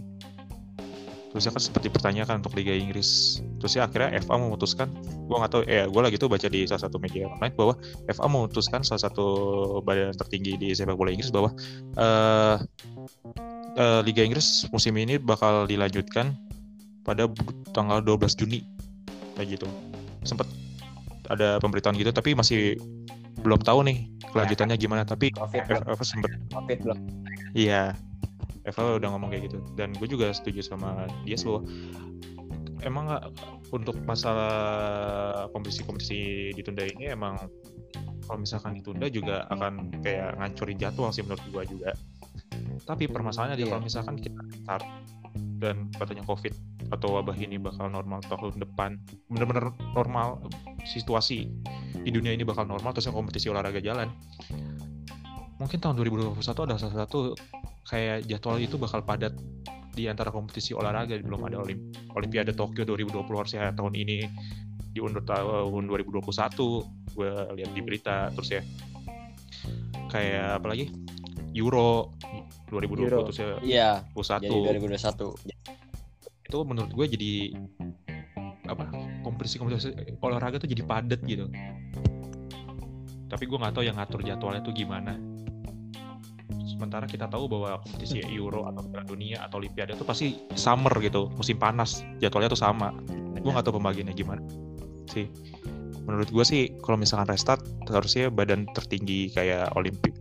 Terus 1.34 1.50
ya 1.50 1.52
kan 1.52 1.62
sempat 1.66 1.82
dipertanyakan 1.82 2.46
untuk 2.46 2.54
Liga 2.54 2.78
Inggris. 2.78 3.42
Terus 3.58 3.74
ya 3.74 3.90
akhirnya 3.90 4.22
FA 4.22 4.38
memutuskan, 4.38 4.86
gue 5.02 5.34
nggak 5.34 5.50
tahu, 5.50 5.62
eh 5.66 5.90
gue 5.90 6.02
lagi 6.06 6.22
tuh 6.22 6.30
baca 6.30 6.46
di 6.46 6.70
salah 6.70 6.86
satu 6.86 7.02
media 7.02 7.26
online 7.26 7.58
bahwa 7.58 7.74
FA 8.06 8.30
memutuskan 8.30 8.86
salah 8.86 9.10
satu 9.10 9.26
badan 9.82 10.14
tertinggi 10.14 10.62
di 10.62 10.78
sepak 10.78 10.94
bola 10.94 11.10
Inggris 11.10 11.34
bahwa 11.34 11.50
eh 11.98 12.58
eh, 13.82 14.02
Liga 14.06 14.22
Inggris 14.22 14.70
musim 14.70 14.94
ini 14.94 15.18
bakal 15.18 15.66
dilanjutkan 15.66 16.38
pada 17.02 17.26
tanggal 17.74 18.06
12 18.06 18.38
Juni. 18.38 18.62
Kayak 19.34 19.58
gitu. 19.58 19.66
Sempat 20.30 20.46
ada 21.34 21.58
pemberitaan 21.58 21.98
gitu 21.98 22.14
tapi 22.14 22.38
masih 22.38 22.78
belum 23.42 23.58
tahu 23.66 23.90
nih 23.90 24.06
kelanjutannya 24.30 24.78
gimana. 24.78 25.02
Tapi 25.02 25.34
covid 25.34 25.66
Eva 25.66 26.06
sempet 26.06 26.30
covid 26.54 26.78
belum. 26.86 27.00
Iya 27.58 27.98
Eva 28.64 28.96
udah 29.00 29.10
ngomong 29.12 29.30
kayak 29.32 29.52
gitu. 29.52 29.60
Dan 29.76 29.92
gue 29.96 30.08
juga 30.08 30.32
setuju 30.32 30.64
sama 30.64 31.08
dia 31.28 31.36
bahwa 31.44 31.68
emang 32.84 33.04
nggak 33.08 33.24
untuk 33.72 33.96
masalah 34.04 34.54
kompetisi-kompetisi 35.56 36.52
ditunda 36.56 36.84
ini 36.84 37.12
emang 37.16 37.40
kalau 38.24 38.40
misalkan 38.40 38.80
ditunda 38.80 39.08
juga 39.12 39.48
akan 39.52 40.00
kayak 40.04 40.40
ngancurin 40.40 40.80
jadwal 40.80 41.12
sih 41.12 41.24
menurut 41.24 41.44
gue 41.52 41.64
juga. 41.76 41.92
Tapi 42.84 43.08
permasalahannya 43.08 43.60
dia 43.60 43.68
Iya. 43.68 43.72
kalau 43.76 43.84
misalkan 43.84 44.16
kita 44.20 44.42
start 44.64 44.86
dan 45.60 45.88
katanya 45.96 46.24
covid 46.28 46.52
atau 46.92 47.20
wabah 47.20 47.36
ini 47.40 47.56
bakal 47.56 47.88
normal 47.88 48.20
tahun 48.28 48.60
depan 48.60 49.00
bener-bener 49.32 49.72
normal 49.96 50.44
situasi 50.84 51.50
di 52.04 52.12
dunia 52.12 52.36
ini 52.36 52.44
bakal 52.44 52.68
normal 52.68 52.92
terusnya 52.92 53.16
kompetisi 53.16 53.48
olahraga 53.48 53.80
jalan. 53.80 54.12
Mungkin 55.58 55.80
tahun 55.80 55.96
2021 55.96 56.68
ada 56.68 56.76
salah 56.76 57.08
satu 57.08 57.34
kayak 57.88 58.24
jadwal 58.28 58.58
itu 58.60 58.80
bakal 58.80 59.04
padat 59.04 59.36
di 59.94 60.10
antara 60.10 60.34
kompetisi 60.34 60.74
olahraga 60.74 61.14
belum 61.22 61.46
ada 61.46 61.62
olim 61.62 61.94
Olimpiade 62.18 62.58
Tokyo 62.58 62.82
2020 62.88 63.30
harusnya 63.30 63.70
tahun 63.76 63.94
ini. 63.94 64.26
Diundur 64.94 65.26
tahun 65.26 65.90
2021 65.90 66.22
gue 67.18 67.30
lihat 67.58 67.72
di 67.74 67.82
berita 67.82 68.30
terus 68.34 68.50
ya 68.54 68.62
kayak 70.10 70.62
apa 70.62 70.68
lagi? 70.70 70.90
Euro 71.54 72.14
2020 72.70 73.06
Euro. 73.06 73.20
terus 73.30 73.38
ya 73.38 73.50
iya 73.62 73.90
21 74.18 74.50
jadi 74.50 74.78
2021 74.82 76.50
itu 76.50 76.58
menurut 76.66 76.92
gue 76.94 77.06
jadi 77.18 77.34
apa 78.70 78.90
kompetisi-kompetisi 79.26 80.18
olahraga 80.22 80.62
tuh 80.62 80.70
jadi 80.70 80.82
padat 80.86 81.22
gitu. 81.26 81.50
Tapi 83.30 83.44
gue 83.50 83.58
nggak 83.58 83.74
tahu 83.74 83.86
yang 83.86 83.98
ngatur 83.98 84.22
jadwalnya 84.22 84.62
tuh 84.62 84.74
gimana 84.74 85.18
sementara 86.84 87.08
kita 87.08 87.32
tahu 87.32 87.48
bahwa 87.48 87.80
kompetisi 87.80 88.20
Euro 88.36 88.68
atau 88.68 88.84
Piala 88.84 89.08
Dunia 89.08 89.40
atau 89.40 89.64
Olimpiade 89.64 89.96
itu 89.96 90.04
pasti 90.04 90.36
summer 90.52 90.92
gitu 91.00 91.32
musim 91.40 91.56
panas 91.56 92.04
jadwalnya 92.20 92.52
tuh 92.52 92.60
sama. 92.60 92.92
Gue 93.40 93.56
nggak 93.56 93.64
tahu 93.64 93.80
pembagiannya 93.80 94.12
gimana 94.12 94.44
sih. 95.08 95.32
Menurut 96.04 96.28
gue 96.28 96.44
sih 96.44 96.76
kalau 96.84 97.00
misalkan 97.00 97.32
restart 97.32 97.64
harusnya 97.88 98.28
badan 98.28 98.68
tertinggi 98.76 99.32
kayak 99.32 99.72
Olimpik 99.80 100.12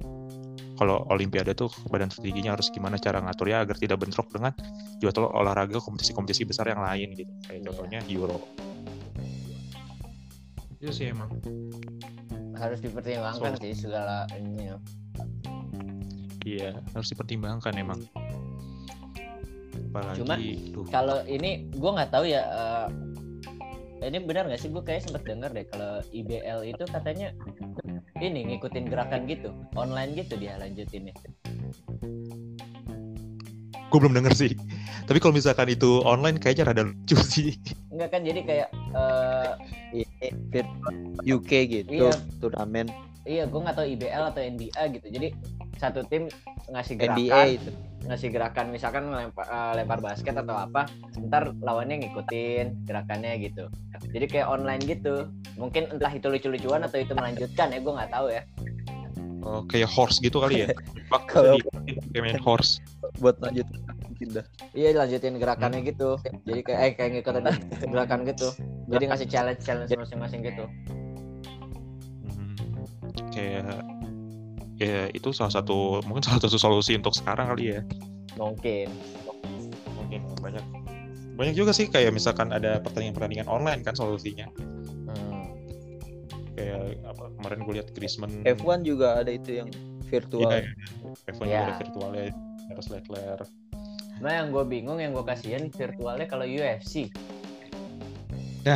kalau 0.79 1.03
Olimpiade 1.11 1.51
tuh 1.59 1.66
badan 1.90 2.14
tertingginya 2.14 2.55
harus 2.55 2.70
gimana 2.70 2.94
cara 2.94 3.18
ngaturnya 3.18 3.66
agar 3.66 3.75
tidak 3.83 3.98
bentrok 3.98 4.31
dengan 4.31 4.55
jadwal 5.03 5.35
olahraga 5.35 5.83
kompetisi-kompetisi 5.83 6.46
besar 6.46 6.70
yang 6.70 6.79
lain 6.79 7.11
gitu. 7.18 7.31
Kayak 7.42 7.59
Iya. 7.59 7.66
contohnya 7.66 8.01
Euro. 8.07 8.38
Itu 10.79 10.94
sih 10.94 11.11
emang. 11.11 11.31
Harus 12.55 12.79
dipertimbangkan 12.79 13.59
sih 13.59 13.75
segala 13.75 14.31
ini 14.38 14.70
ya. 14.70 14.79
Iya 16.43 16.71
harus 16.95 17.09
dipertimbangkan 17.11 17.75
emang. 17.79 18.01
Apalagi 19.93 20.19
Cuma, 20.25 20.35
kalau 20.89 21.21
ini 21.29 21.69
gue 21.69 21.91
nggak 21.93 22.11
tahu 22.11 22.25
ya 22.25 22.43
eh, 22.49 22.87
ini 24.09 24.19
benar 24.25 24.49
nggak 24.49 24.61
sih? 24.61 24.69
Gue 24.73 24.83
kayak 24.83 25.07
sempet 25.07 25.23
denger 25.29 25.53
deh 25.53 25.67
kalau 25.69 26.01
IBL 26.11 26.61
itu 26.67 26.85
katanya 26.89 27.31
ini 28.19 28.47
ngikutin 28.49 28.89
gerakan 28.89 29.29
gitu 29.29 29.53
online 29.77 30.17
gitu 30.17 30.35
dia 30.41 30.57
lanjutinnya. 30.59 31.15
Gue 33.93 33.99
belum 34.01 34.17
denger 34.17 34.33
sih. 34.33 34.53
Tapi 35.05 35.19
kalau 35.21 35.37
misalkan 35.37 35.69
itu 35.69 36.01
online 36.09 36.41
kayaknya 36.41 36.73
rada 36.73 36.89
lucu 36.89 37.19
sih. 37.21 37.53
Enggak 37.93 38.17
kan 38.17 38.21
jadi 38.25 38.41
kayak 38.41 38.69
eh, 38.73 39.51
ini 39.93 40.27
virtual 40.49 40.95
UK 41.21 41.51
gitu 41.69 42.09
Iya. 42.09 42.17
turnamen. 42.41 42.89
Iya 43.29 43.45
gue 43.47 43.61
nggak 43.61 43.77
tahu 43.77 43.87
IBL 43.87 44.25
atau 44.33 44.41
NBA 44.41 44.83
gitu. 44.99 45.07
Jadi 45.13 45.29
satu 45.83 46.07
tim 46.07 46.31
ngasih 46.71 46.95
gerakan 46.95 47.18
NBA 47.18 47.42
itu. 47.59 47.71
ngasih 48.07 48.29
gerakan 48.31 48.66
misalkan 48.71 49.11
ngelempar 49.11 49.47
eh, 49.51 49.73
lempar 49.83 49.99
basket 49.99 50.35
atau 50.38 50.55
apa 50.55 50.87
ntar 51.27 51.51
lawannya 51.59 52.07
ngikutin 52.07 52.87
gerakannya 52.87 53.42
gitu. 53.42 53.66
Jadi 54.14 54.27
kayak 54.31 54.47
online 54.47 54.83
gitu. 54.87 55.27
Mungkin 55.59 55.90
entah 55.90 56.11
itu 56.14 56.31
lucu-lucuan 56.31 56.87
atau 56.87 57.03
itu 57.03 57.11
melanjutkan 57.18 57.75
ya 57.75 57.79
gue 57.83 57.92
nggak 57.92 58.12
tahu 58.14 58.27
ya. 58.31 58.42
Oh, 59.42 59.66
kayak 59.66 59.90
horse 59.90 60.23
gitu 60.23 60.38
kali 60.38 60.62
ya? 60.62 60.66
Bak, 61.11 61.27
Kalau- 61.27 61.59
kayak 62.14 62.23
main 62.23 62.38
horse. 62.38 62.79
buat 63.18 63.37
lanjut 63.42 63.66
iya 64.73 64.95
lanjutin 64.95 65.35
gerakannya 65.37 65.83
gitu. 65.83 66.14
Jadi 66.47 66.61
kayak 66.62 66.79
eh 66.79 66.92
kayak 66.95 67.11
ngikutin 67.18 67.45
gerakan 67.90 68.23
gitu. 68.23 68.55
Jadi 68.87 69.05
ngasih 69.11 69.27
challenge 69.27 69.61
challenge 69.66 69.90
masing-masing 69.90 70.40
gitu. 70.47 70.64
Hmm, 72.31 72.55
kayak 73.35 73.83
ya 74.83 75.07
itu 75.14 75.31
salah 75.31 75.55
satu 75.55 76.03
mungkin 76.03 76.27
salah 76.27 76.42
satu 76.42 76.59
solusi 76.59 76.99
untuk 76.99 77.14
sekarang 77.14 77.55
kali 77.55 77.79
ya. 77.79 77.81
Mungkin. 78.35 78.90
Mungkin 79.95 80.21
banyak. 80.42 80.64
Banyak 81.38 81.55
juga 81.55 81.71
sih 81.71 81.87
kayak 81.87 82.11
misalkan 82.11 82.51
ada 82.51 82.83
pertandingan-pertandingan 82.83 83.47
online 83.47 83.87
kan 83.87 83.95
solusinya. 83.95 84.51
Hmm. 85.12 85.47
kayak 86.53 87.01
apa 87.09 87.33
kemarin 87.40 87.59
gue 87.64 87.75
lihat 87.81 87.88
Griezmann 87.97 88.45
F1 88.45 88.85
juga 88.85 89.25
ada 89.25 89.33
itu 89.33 89.64
yang 89.64 89.68
virtual. 90.12 90.53
Iya, 90.53 90.68
F1 91.33 91.40
juga 91.49 91.49
Ya. 91.49 91.64
ada 91.64 91.75
virtualnya 91.81 92.27
harus 92.68 92.87
Leclerc 92.92 93.49
Nah 94.23 94.33
yang 94.38 94.55
gue 94.55 94.64
bingung 94.68 95.01
yang 95.01 95.16
gue 95.16 95.25
kasihan 95.25 95.66
virtualnya 95.73 96.29
kalau 96.29 96.45
UFC 96.47 97.09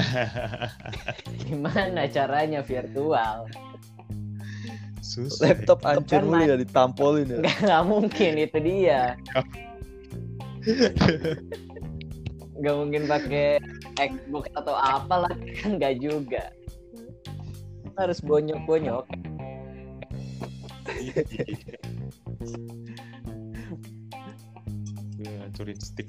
gimana 1.46 2.10
caranya 2.10 2.58
virtual 2.66 3.46
susah. 5.06 5.54
Laptop 5.54 5.86
hancur 5.86 6.22
main- 6.26 6.50
ya 6.50 6.56
ditampolin 6.58 7.30
ya. 7.30 7.38
Nggak 7.62 7.82
mungkin 7.86 8.32
itu 8.36 8.58
dia. 8.58 9.00
Nggak 12.56 12.74
mungkin 12.74 13.02
pakai 13.04 13.60
Xbox 14.00 14.48
atau 14.56 14.74
apalah 14.74 15.30
kan 15.60 15.76
nggak 15.76 16.00
juga. 16.00 16.50
Harus 17.94 18.18
bonyok 18.20 18.60
bonyok 18.64 19.04
Iya, 25.16 25.30
ngancurin 25.42 25.78
stick. 25.80 26.08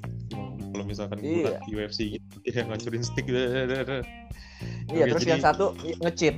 Kalau 0.72 0.84
misalkan 0.84 1.18
Iya. 1.20 1.42
buat 1.42 1.56
UFC 1.66 1.98
gitu 2.20 2.36
ya 2.44 2.62
ngancurin 2.68 3.02
stick. 3.02 3.24
Iya 3.28 3.72
Oke, 4.88 5.10
terus 5.12 5.24
jadi- 5.24 5.32
yang 5.32 5.42
satu 5.42 5.66
ngecheat 6.02 6.36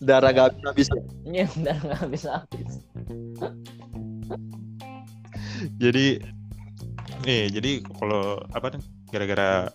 darah 0.00 0.32
gak 0.32 0.56
habis 0.64 0.88
ini 1.28 1.44
udah 1.60 1.76
nggak 1.84 1.98
habis 2.00 2.24
habis. 2.24 2.80
Jadi 5.76 6.20
nih 7.26 7.48
jadi 7.52 7.80
kalau 7.96 8.40
apa 8.52 8.76
nih 8.76 8.82
gara-gara 9.12 9.68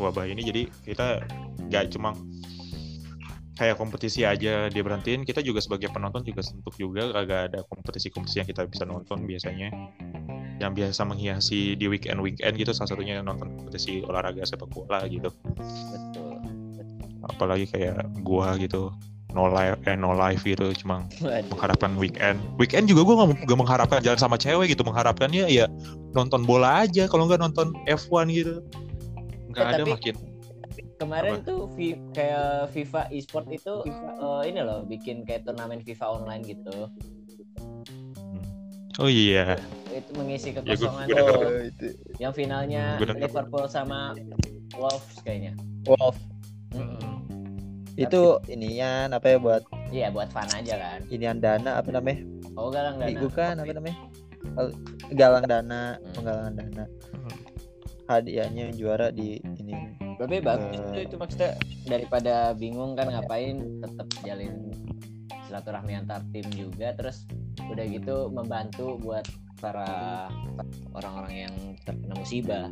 wabah 0.00 0.26
ini 0.28 0.42
jadi 0.44 0.62
kita 0.84 1.24
nggak 1.68 1.92
cuma 1.96 2.16
kayak 3.60 3.76
kompetisi 3.76 4.24
aja 4.24 4.72
dia 4.72 4.82
berhentiin 4.82 5.28
kita 5.28 5.44
juga 5.44 5.60
sebagai 5.60 5.92
penonton 5.92 6.24
juga 6.24 6.40
sentuk 6.40 6.72
juga 6.80 7.12
agak 7.12 7.52
ada 7.52 7.60
kompetisi-kompetisi 7.68 8.40
yang 8.40 8.48
kita 8.48 8.64
bisa 8.64 8.88
nonton 8.88 9.28
biasanya. 9.28 9.68
Yang 10.56 10.72
biasa 10.80 11.04
menghiasi 11.04 11.76
di 11.76 11.84
weekend 11.84 12.24
weekend 12.24 12.56
gitu 12.56 12.72
salah 12.72 12.96
satunya 12.96 13.20
nonton 13.20 13.52
kompetisi 13.60 14.00
olahraga 14.08 14.48
sepak 14.48 14.72
bola 14.72 15.04
gitu. 15.12 15.28
Betul. 15.92 16.40
Apalagi 17.28 17.68
kayak 17.68 18.00
gua 18.24 18.56
gitu 18.56 18.88
no 19.30 19.46
live 19.46 19.78
eh 19.86 19.94
no 19.94 20.10
live 20.10 20.42
gitu 20.42 20.74
cuma 20.80 21.04
Waduh. 21.20 21.52
mengharapkan 21.52 21.92
weekend. 22.00 22.40
Weekend 22.56 22.88
juga 22.88 23.04
gua 23.04 23.28
nggak 23.28 23.58
mengharapkan 23.60 24.00
jalan 24.00 24.16
sama 24.16 24.40
cewek 24.40 24.72
gitu 24.72 24.82
mengharapkannya 24.88 25.52
ya 25.52 25.68
nonton 26.16 26.48
bola 26.48 26.88
aja 26.88 27.04
kalau 27.12 27.28
nggak 27.28 27.44
nonton 27.44 27.76
F1 27.84 28.24
gitu. 28.32 28.64
Nggak 29.52 29.64
ada 29.68 29.84
tapi- 29.84 29.92
makin 29.92 30.29
kemarin 31.00 31.40
Apa? 31.40 31.46
tuh 31.46 31.60
Vi- 31.72 31.96
kayak 32.12 32.68
FIFA 32.70 33.08
e-sport 33.10 33.46
itu 33.48 33.74
eh, 33.88 34.42
ini 34.44 34.60
loh 34.60 34.84
bikin 34.84 35.24
kayak 35.24 35.42
turnamen 35.42 35.80
FIFA 35.80 36.06
online 36.14 36.44
gitu 36.44 36.92
oh 38.96 39.08
iya 39.08 39.56
itu 39.90 40.10
mengisi 40.12 40.52
gua- 40.52 40.62
kekosongan 40.62 41.06
gua 41.06 41.16
denger. 41.16 41.40
Oh, 41.40 41.60
itu. 41.64 41.86
yang 42.18 42.32
finalnya 42.32 43.00
denger. 43.00 43.16
Liverpool 43.18 43.64
sama 43.66 44.12
Wolves 44.72 45.18
kayaknya 45.20 45.56
Wolf. 45.82 46.14
Mm-mm. 46.70 47.24
Itu 47.96 48.38
inian 48.46 49.10
apa 49.10 49.26
ya 49.26 49.36
buat 49.36 49.62
iya 49.90 50.08
buat 50.08 50.28
fun 50.28 50.46
aja 50.46 50.76
kan 50.76 51.00
inian 51.08 51.36
dana 51.36 51.80
apa 51.80 51.90
namanya? 51.90 52.22
oh 52.54 52.68
galang 52.68 52.96
dana 52.96 53.18
Bukan 53.18 53.54
apa 53.56 53.72
namanya? 53.72 53.98
Oh, 54.56 54.72
Galang 55.10 55.44
dana, 55.44 55.82
Hmm. 55.94 56.10
penggalangan 56.16 56.54
dana. 56.54 56.84
Hmm. 57.12 57.38
Hadiahnya 58.06 58.62
yang 58.66 58.74
juara 58.74 59.10
di 59.10 59.36
ini. 59.36 59.76
Tapi 60.20 60.36
bagus 60.38 60.68
Eh. 60.68 60.76
itu, 60.76 60.98
itu 61.08 61.14
maksudnya 61.16 61.50
daripada 61.82 62.52
bingung 62.52 62.92
kan 62.92 63.08
ngapain 63.08 63.56
tetap 63.80 64.04
jalin 64.20 64.68
silaturahmi 65.48 65.96
antar 65.96 66.20
tim 66.28 66.44
juga 66.52 66.92
terus 66.92 67.24
udah 67.64 67.84
gitu 67.88 68.28
membantu 68.28 69.00
buat 69.00 69.24
para 69.56 70.28
orang-orang 70.92 71.48
yang 71.48 71.54
terkena 71.80 72.14
musibah 72.14 72.68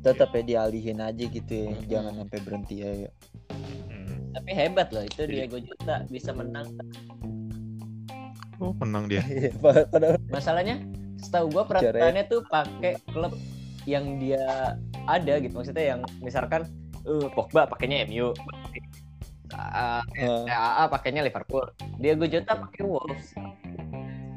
Tetap 0.00 0.32
ya 0.32 0.40
dialihin 0.40 0.96
aja 0.96 1.24
gitu 1.28 1.52
ya, 1.52 1.68
Hmm. 1.68 1.84
jangan 1.84 2.12
sampai 2.16 2.38
berhenti 2.40 2.74
ya. 2.80 2.90
ya. 3.04 3.10
Hmm. 3.84 4.32
tapi 4.32 4.50
hebat 4.54 4.88
loh 4.90 5.04
itu 5.04 5.20
Jadi- 5.20 5.34
Diego 5.36 5.58
Jota 5.60 5.96
bisa 6.08 6.30
menang 6.32 6.70
oh 8.56 8.72
menang 8.78 9.10
dia 9.10 9.20
Padahal 9.60 10.16
masalahnya 10.24 10.80
setahu 11.18 11.52
gua 11.52 11.68
peraturannya 11.68 12.24
tuh 12.24 12.40
pakai 12.46 12.96
klub 13.12 13.34
yang 13.88 14.20
dia 14.20 14.76
ada 15.08 15.40
gitu 15.40 15.54
maksudnya 15.56 15.96
yang 15.96 16.00
misalkan 16.20 16.68
eh 17.08 17.28
Pogba 17.32 17.64
pakainya 17.64 18.04
MU 18.08 18.36
uh, 19.56 20.02
eh, 20.16 20.44
AA 20.48 20.84
pakainya 20.92 21.24
Liverpool 21.24 21.64
Diego 21.96 22.28
Jota 22.28 22.60
pakai 22.60 22.84
Wolves 22.84 23.32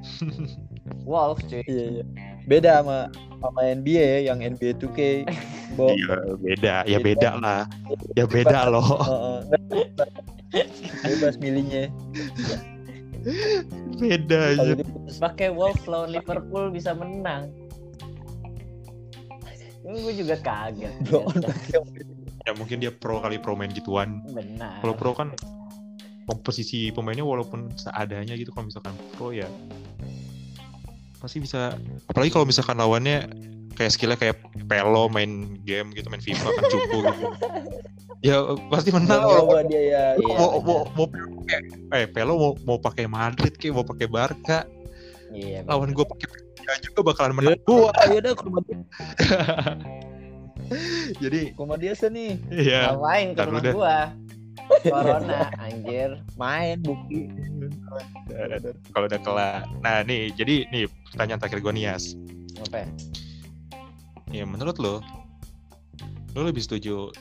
Wolves 1.09 1.43
cuy 1.47 1.63
iya, 1.67 1.85
iya. 1.99 2.03
Beda 2.43 2.83
sama 2.83 3.07
sama 3.39 3.61
NBA 3.63 4.03
ya, 4.03 4.19
yang 4.31 4.39
NBA 4.43 4.79
2K. 4.79 4.99
Bo, 5.79 5.89
Iya 5.89 6.37
beda, 6.37 6.75
ya 6.85 6.97
beda 7.01 7.29
lah, 7.41 7.65
ya 8.13 8.29
beda 8.29 8.69
loh. 8.69 8.85
Heeh. 9.09 9.39
bebas 11.01 11.41
milihnya. 11.41 11.89
Beda 13.97 14.53
Kalau 14.53 14.69
aja. 14.69 14.73
dia 14.77 15.17
pakai 15.17 15.49
Wolves 15.49 15.81
lawan 15.89 16.13
Liverpool 16.13 16.69
bisa 16.69 16.93
menang 16.93 17.49
ini 19.83 19.97
gue 19.99 20.13
juga 20.23 20.35
kaget 20.39 20.93
Bro, 21.07 21.27
Ya 22.43 22.51
mungkin 22.59 22.83
dia 22.83 22.91
pro 22.91 23.23
kali 23.23 23.39
pro 23.39 23.55
main 23.55 23.71
gituan. 23.71 24.19
benar 24.31 24.83
Kalau 24.83 24.95
pro 24.99 25.11
kan 25.15 25.31
komposisi 26.27 26.91
pemainnya 26.91 27.23
walaupun 27.23 27.71
seadanya 27.75 28.35
gitu. 28.35 28.51
Kalau 28.51 28.67
misalkan 28.67 28.95
pro 29.15 29.31
ya 29.31 29.47
pasti 31.23 31.39
bisa. 31.39 31.75
Apalagi 32.11 32.35
kalau 32.35 32.43
misalkan 32.43 32.75
lawannya 32.75 33.31
kayak 33.79 33.91
skillnya 33.95 34.19
kayak 34.19 34.43
Pelo 34.67 35.07
main 35.07 35.55
game 35.63 35.95
gitu, 35.95 36.07
main 36.11 36.19
FIFA 36.19 36.47
kan 36.51 36.63
cupu 36.67 36.97
gitu. 37.07 37.27
Ya 38.23 38.39
pasti 38.71 38.87
menang. 38.95 39.19
Mau 39.19 39.35
Walaupun 39.35 39.67
dia 39.67 39.83
ya. 39.83 40.05
Iya, 40.15 40.35
mau, 40.39 40.47
benar. 40.55 40.63
mau, 40.63 40.79
mau 40.95 41.05
pakai 41.11 41.57
eh 41.91 42.05
Pelo 42.07 42.33
mau 42.39 42.51
mau 42.63 42.77
pakai 42.79 43.05
Madrid 43.07 43.53
kayak 43.59 43.73
mau 43.75 43.83
pakai 43.83 44.07
Barca 44.07 44.63
iya 45.33 45.65
lawan 45.65 45.91
gue 45.91 46.05
pakai 46.05 46.27
Persija 46.63 46.83
juga 46.85 46.99
bakalan 47.03 47.33
menang 47.35 47.59
gua 47.63 47.91
dah 47.93 48.31
ke 48.31 48.41
rumah 48.41 48.63
dia. 48.63 48.79
jadi 51.21 51.41
Ke 51.51 51.59
rumah 51.59 51.77
dia 51.77 51.93
sih 51.93 52.07
nih. 52.07 52.39
ya 52.49 52.79
ngapain 52.89 53.27
ke 53.35 53.41
rumah 53.43 53.61
udah. 53.61 53.73
gua 53.75 53.97
Corona 54.81 55.51
anjir 55.59 56.23
Main 56.39 56.79
bukti. 56.79 57.27
kalau 58.95 59.05
udah 59.05 59.19
kelar 59.19 59.67
nah 59.83 60.01
nih 60.01 60.31
jadi 60.33 60.65
nih 60.71 60.87
pertanyaan 61.11 61.37
terakhir 61.37 61.59
gue 61.59 61.73
nih 61.75 61.83
Yas 61.91 62.15
apa 62.63 62.75
ya? 62.79 62.87
ya 64.31 64.43
menurut 64.47 64.79
lo 64.79 65.03
lo 66.33 66.41
lebih 66.41 66.63
setuju 66.63 67.11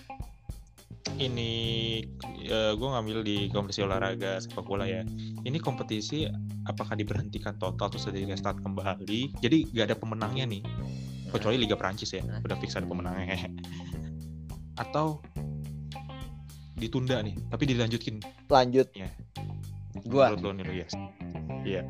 ini 1.18 2.02
ya, 2.42 2.74
gue 2.74 2.88
ngambil 2.88 3.22
di 3.26 3.50
kompetisi 3.50 3.84
olahraga 3.84 4.38
sepak 4.42 4.64
bola 4.64 4.86
ya. 4.88 5.02
Ini 5.42 5.58
kompetisi 5.58 6.26
apakah 6.66 6.94
diberhentikan 6.98 7.58
total 7.58 7.90
terus 7.92 8.08
di 8.10 8.26
restart 8.26 8.62
kembali? 8.62 9.38
Jadi 9.42 9.70
gak 9.74 9.92
ada 9.92 9.96
pemenangnya 9.98 10.44
nih 10.48 10.62
kecuali 11.32 11.56
Liga 11.56 11.80
Prancis 11.80 12.12
ya 12.12 12.22
udah 12.22 12.56
fix 12.60 12.76
ada 12.76 12.86
pemenangnya. 12.86 13.36
Atau 14.82 15.20
ditunda 16.78 17.22
nih 17.22 17.38
tapi 17.50 17.64
dilanjutin? 17.68 18.18
Lanjut. 18.50 18.90
gua. 20.08 20.34
Menurut 20.34 20.42
lo 20.42 20.50
nih 20.56 20.64
lo 20.66 20.74
Yas 20.74 20.94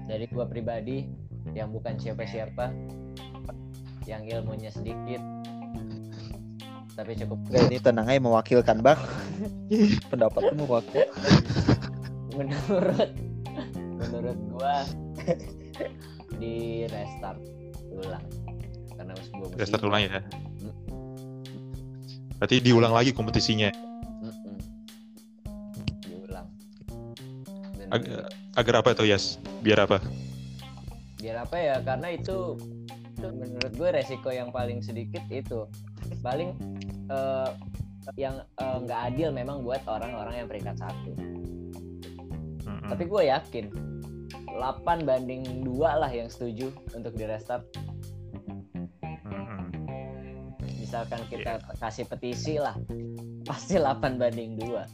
dari 0.05 0.29
gua 0.29 0.45
pribadi 0.45 1.09
yang 1.57 1.73
bukan 1.73 1.97
siapa-siapa 1.97 2.71
yang 4.05 4.27
ilmunya 4.27 4.69
sedikit 4.69 5.23
tapi 6.93 7.17
cukup 7.17 7.39
Gak 7.49 7.73
ini 7.73 7.79
tenang 7.81 8.07
aja 8.09 8.21
mewakilkan 8.21 8.85
bang. 8.85 9.01
Pendapat 10.13 10.53
lu 10.53 10.65
mewakil. 10.65 11.09
menurut 12.33 13.13
menurut 13.77 14.39
gua 14.53 14.77
di 16.37 16.85
restart 16.89 17.41
ulang. 17.93 18.25
Karena 18.97 19.13
sebuah 19.17 19.47
musibah 19.49 19.61
restart 19.61 19.85
ulang 19.85 20.03
ya? 20.05 20.21
Mm. 20.61 20.75
berarti 22.43 22.59
diulang 22.59 22.91
lagi 22.91 23.15
kompetisinya? 23.15 23.71
Mm-mm. 24.21 24.57
diulang. 26.03 26.47
Dan 27.79 27.87
Ag- 27.89 28.29
agar 28.59 28.75
apa 28.83 28.99
tuh 28.99 29.07
Yas? 29.07 29.39
Biar 29.63 29.87
apa? 29.87 30.03
Biar 31.23 31.47
apa 31.47 31.57
ya? 31.57 31.79
Karena 31.87 32.11
itu 32.11 32.59
itu 33.23 33.29
menurut 33.31 33.71
gue 33.79 33.91
resiko 33.95 34.35
yang 34.35 34.51
paling 34.51 34.83
sedikit 34.83 35.23
itu 35.31 35.71
paling 36.23 36.55
eh, 37.11 37.51
yang 38.19 38.43
eh, 38.43 38.77
nggak 38.83 39.01
adil 39.13 39.31
memang 39.31 39.63
buat 39.63 39.83
orang-orang 39.87 40.45
yang 40.45 40.49
peringkat 40.51 40.77
satu. 40.79 41.13
Mm-mm. 42.63 42.91
tapi 42.95 43.05
gue 43.11 43.23
yakin 43.27 43.67
8 44.55 45.09
banding 45.09 45.67
dua 45.67 45.99
lah 45.99 46.11
yang 46.11 46.31
setuju 46.31 46.71
untuk 46.95 47.15
di 47.19 47.25
restart. 47.27 47.67
Mm-mm. 49.03 49.71
misalkan 50.79 51.23
kita 51.31 51.59
kasih 51.83 52.07
petisi 52.07 52.59
lah 52.59 52.79
pasti 53.47 53.79
8 53.79 54.19
banding 54.19 54.59
dua. 54.59 54.87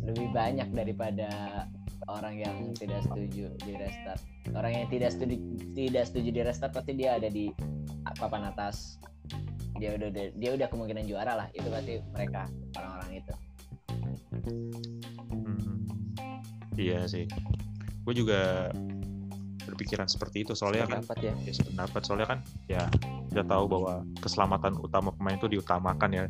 Lebih 0.00 0.32
banyak 0.34 0.74
daripada 0.74 1.28
orang 2.10 2.34
yang 2.42 2.56
tidak 2.74 3.06
setuju 3.06 3.50
di 3.62 3.72
restart. 3.78 4.22
Orang 4.54 4.72
yang 4.74 4.86
tidak 4.90 5.14
setuju 5.14 5.36
tidak 5.74 6.04
setuju 6.10 6.28
di 6.34 6.40
restart 6.42 6.72
pasti 6.74 6.92
dia 6.98 7.18
ada 7.18 7.30
di 7.30 7.50
papan 8.18 8.50
atas 8.50 8.98
dia 9.80 9.96
udah 9.96 10.08
dia 10.12 10.50
udah 10.52 10.68
kemungkinan 10.68 11.04
juara 11.04 11.32
lah 11.34 11.46
itu 11.50 11.66
pasti 11.66 11.98
mereka 12.12 12.46
orang-orang 12.76 13.12
itu 13.18 13.32
Hmm. 15.30 15.84
Iya 16.74 17.04
sih. 17.04 17.26
Gue 18.02 18.14
juga 18.14 18.70
berpikiran 19.66 20.06
seperti 20.06 20.42
itu 20.42 20.52
soalnya 20.54 20.88
kan 20.88 21.02
Pendapat 21.02 21.18
ya. 21.20 21.34
ya 21.44 21.52
sependapat 21.52 22.00
soalnya 22.02 22.26
kan 22.26 22.38
ya 22.66 22.82
kita 23.28 23.44
tahu 23.44 23.64
bahwa 23.68 23.94
keselamatan 24.18 24.72
utama 24.78 25.10
pemain 25.10 25.36
itu 25.36 25.48
diutamakan 25.48 26.10
ya. 26.10 26.24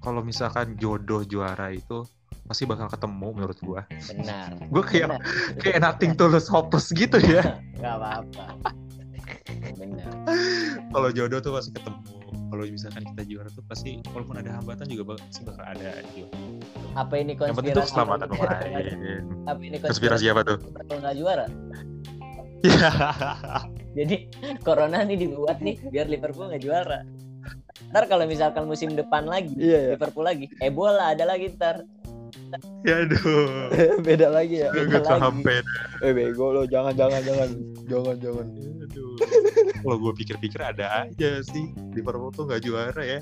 Kalau 0.00 0.20
misalkan 0.20 0.76
jodoh 0.76 1.24
juara 1.24 1.70
itu 1.70 2.04
pasti 2.44 2.64
bakal 2.64 2.88
ketemu 2.88 3.28
menurut 3.32 3.58
gua. 3.60 3.82
benar 4.04 4.52
Gue 4.72 4.82
kayak 4.82 5.08
Benar. 5.16 5.20
kayak 5.60 5.78
nothing 5.80 6.12
tulus 6.12 6.48
hopeless 6.48 6.90
gitu 6.90 7.16
ya. 7.20 7.60
nggak 7.80 7.94
apa-apa 7.94 8.46
benar 9.74 10.12
Kalau 10.90 11.08
jodoh 11.10 11.40
tuh 11.40 11.52
pasti 11.52 11.70
ketemu. 11.72 12.13
Kalau 12.54 12.70
misalkan 12.70 13.02
kita 13.04 13.22
juara 13.26 13.50
tuh 13.50 13.66
pasti 13.66 13.98
walaupun 14.06 14.38
ada 14.38 14.54
hambatan 14.54 14.86
juga 14.86 15.02
pasti 15.12 15.42
bakal 15.42 15.66
ada 15.66 15.90
juga. 16.08 16.30
apa 16.94 17.14
ini 17.16 17.32
Yang 17.32 17.50
penting 17.52 17.74
tuh 17.74 17.82
konspirasi 17.82 17.90
keselamatan 17.90 18.26
pemain. 18.30 19.22
apa 19.44 19.60
ini 19.60 19.76
Konspirasi 19.80 20.24
apa 20.30 20.40
tuh? 20.44 20.58
kalau 20.80 21.00
nggak 21.00 21.16
juara 21.16 21.46
Ya. 22.64 22.88
jadi 23.98 24.16
corona 24.60 25.02
nih 25.02 25.18
dibuat 25.20 25.58
nih 25.58 25.82
biar 25.84 26.06
Liverpool 26.06 26.48
nggak 26.48 26.62
juara 26.62 27.02
ntar 27.90 28.06
kalau 28.06 28.24
misalkan 28.24 28.64
musim 28.64 28.94
depan 28.94 29.26
lagi 29.26 29.52
Iya, 29.52 29.78
iya. 29.82 29.90
Liverpool 29.92 30.22
lagi 30.22 30.46
Ebola 30.58 31.10
ada 31.10 31.26
lagi 31.26 31.50
ntar 31.52 31.82
Ya 32.80 33.02
aduh. 33.02 33.70
Beda 34.06 34.26
lagi 34.28 34.62
ya. 34.62 34.70
Gue 34.70 34.86
Beda 34.88 35.06
lagi. 35.08 35.22
sampai. 35.22 35.54
Eh 36.00 36.12
bego 36.12 36.50
lo, 36.50 36.62
jangan 36.64 36.90
jangan 36.92 37.18
jangan. 37.20 37.50
Jangan 37.84 38.16
jangan. 38.16 38.46
Aduh. 38.80 39.14
Kalau 39.84 39.96
gue 40.00 40.12
pikir-pikir 40.16 40.64
ada 40.64 41.04
aja 41.04 41.44
sih 41.44 41.68
Liverpool 41.92 42.32
tuh 42.32 42.48
nggak 42.48 42.64
juara 42.64 43.02
ya. 43.04 43.20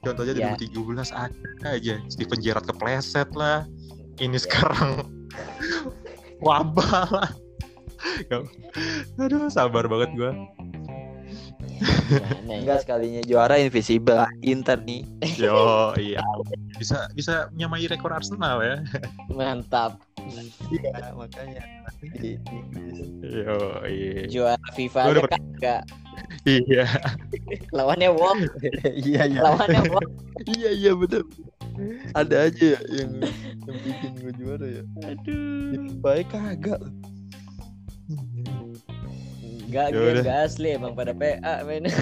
Contohnya 0.00 0.32
Ya. 0.34 0.56
2017 0.56 1.12
ada 1.12 1.48
aja 1.68 1.94
Steven 2.08 2.40
Gerrard 2.40 2.64
kepleset 2.64 3.28
lah. 3.36 3.68
Ini 4.16 4.34
Ya. 4.34 4.42
sekarang 4.42 5.04
wabah 6.46 7.04
lah. 7.12 7.30
Aduh, 9.20 9.46
sabar 9.50 9.84
banget 9.84 10.10
gue. 10.16 10.32
Gimana 12.08 12.50
ya? 12.50 12.58
Enggak 12.64 12.78
sekalinya 12.82 13.22
juara 13.22 13.54
invisible 13.60 14.24
Inter 14.40 14.80
nih. 14.82 15.04
Yo, 15.36 15.92
iya. 16.00 16.22
Bisa 16.74 17.06
bisa 17.12 17.52
menyamai 17.52 17.86
rekor 17.86 18.10
Arsenal 18.10 18.64
ya. 18.64 18.76
mantap 19.30 20.00
Iya, 20.28 21.12
makanya. 21.16 21.62
Di, 22.20 22.36
Yo, 23.24 23.58
iya. 23.88 24.22
juara 24.28 24.68
FIFA 24.76 25.00
udah 25.10 25.24
kagak 25.26 25.82
Iya. 26.44 26.84
lawannya 27.72 28.10
Wolf 28.12 28.42
iya 28.94 29.26
iya. 29.26 29.40
lawannya 29.42 29.82
Wolf 29.90 30.10
Iya 30.46 30.70
iya 30.70 30.92
betul. 30.94 31.24
Ada 32.14 32.50
aja 32.50 32.78
ya 32.78 32.80
yang 32.90 33.10
yang 33.66 33.78
bikin 33.82 34.12
gue 34.18 34.32
juara 34.38 34.66
ya. 34.66 34.82
aduh 35.04 35.94
Baik 35.98 36.28
kagak. 36.30 36.80
Gak 39.68 39.86
Ya 39.90 40.00
game 40.00 40.12
udah. 40.16 40.24
gak 40.24 40.38
asli 40.48 40.68
emang 40.74 40.96
pada 40.96 41.12
PA 41.12 41.60
men. 41.66 41.84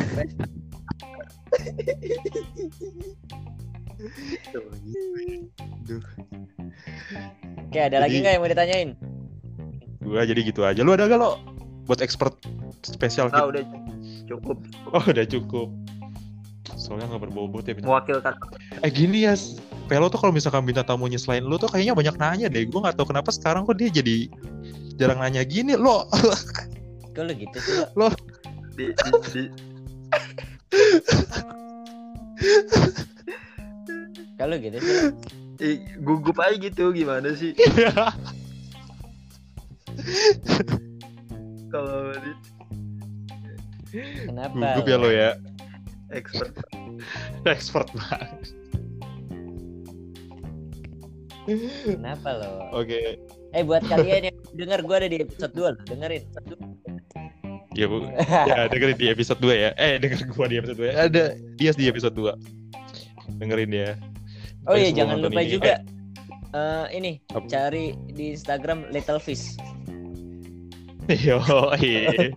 Aduh, 3.97 6.05
Oke 7.67 7.79
ada 7.81 7.99
lagi 8.05 8.21
nggak 8.21 8.33
yang 8.37 8.43
mau 8.45 8.51
ditanyain? 8.51 8.91
gua 10.07 10.23
jadi 10.23 10.39
gitu 10.47 10.63
aja. 10.63 10.87
Lu 10.87 10.95
ada 10.95 11.11
gak 11.11 11.19
lo 11.19 11.43
buat 11.91 11.99
expert 11.99 12.39
spesial 12.87 13.27
Ah 13.35 13.43
kita? 13.43 13.47
udah 13.51 13.63
cukup 14.31 14.57
Oh, 14.95 15.03
udah 15.03 15.27
cukup. 15.27 15.69
Soalnya 16.79 17.11
nggak 17.11 17.27
berbobot 17.27 17.67
ya. 17.67 17.75
bintang. 17.75 17.91
mewakilkan. 17.91 18.35
Eh 18.85 18.91
gini 18.93 19.27
ya, 19.27 19.35
Pelo 19.87 20.11
tuh 20.11 20.19
kalau 20.19 20.35
misalkan 20.35 20.67
bintang 20.67 20.87
tamunya 20.87 21.19
selain 21.19 21.47
lu 21.47 21.59
tuh 21.59 21.71
kayaknya 21.71 21.95
banyak 21.95 22.15
nanya 22.19 22.47
deh. 22.51 22.67
Gue 22.67 22.81
nggak 22.83 22.99
tahu 22.99 23.15
kenapa 23.15 23.31
sekarang 23.31 23.67
kok 23.67 23.79
dia 23.79 23.91
jadi 23.91 24.27
jarang 24.99 25.23
nanya 25.23 25.47
gini 25.47 25.79
lo. 25.79 26.11
Kok 27.17 27.23
lu 27.23 27.33
gitu 27.33 27.59
sih 27.65 27.81
lo? 27.97 28.13
Di, 28.77 28.93
di, 28.93 29.11
di, 29.33 29.43
Kalau 34.37 34.55
gitu 34.61 34.77
sih? 34.79 35.11
Ih, 35.57 35.81
gugup 36.05 36.37
aja 36.37 36.53
gitu 36.61 36.93
gimana 36.93 37.33
sih 37.33 37.57
kalau 41.73 42.13
Kenapa? 44.29 44.77
Gugup 44.77 44.87
ya 44.93 44.97
lo 45.01 45.09
ya. 45.09 45.31
expert 46.13 46.53
Expert 47.49 47.89
banget. 47.97 48.53
Kenapa 51.89 52.29
lo? 52.37 52.69
Oke. 52.77 53.17
Eh 53.55 53.63
buat 53.65 53.81
kalian 53.89 54.29
yang 54.29 54.37
denger 54.61 54.85
gue 54.85 54.97
ada 54.99 55.09
di 55.09 55.19
episode 55.25 55.53
2 55.57 55.73
lo, 55.73 55.81
dengerin. 55.89 56.23
Ya 57.73 57.87
bu. 57.89 58.05
Ya 58.29 58.69
dengerin 58.69 58.97
di 59.01 59.07
episode 59.09 59.41
2 59.41 59.53
ya. 59.55 59.71
Eh 59.81 59.97
denger 60.01 60.29
gua 60.33 60.49
di 60.49 60.57
episode 60.61 60.79
2 60.81 60.91
ya. 60.91 60.95
Ada 61.09 61.23
dia 61.57 61.71
di 61.73 61.85
episode 61.89 62.13
2. 62.17 62.37
Dengerin 63.41 63.73
ya. 63.73 63.97
Oh 64.67 64.75
iya 64.75 64.91
jangan 64.91 65.23
lupa 65.23 65.41
ini. 65.41 65.51
juga 65.55 65.75
eh, 66.53 66.87
ini 66.95 67.13
Apa? 67.31 67.47
cari 67.47 67.95
di 68.11 68.35
Instagram 68.35 68.91
Little 68.91 69.23
Fish. 69.23 69.55
Eh, 71.07 71.19
Yo, 71.27 71.39
iya. 71.79 72.35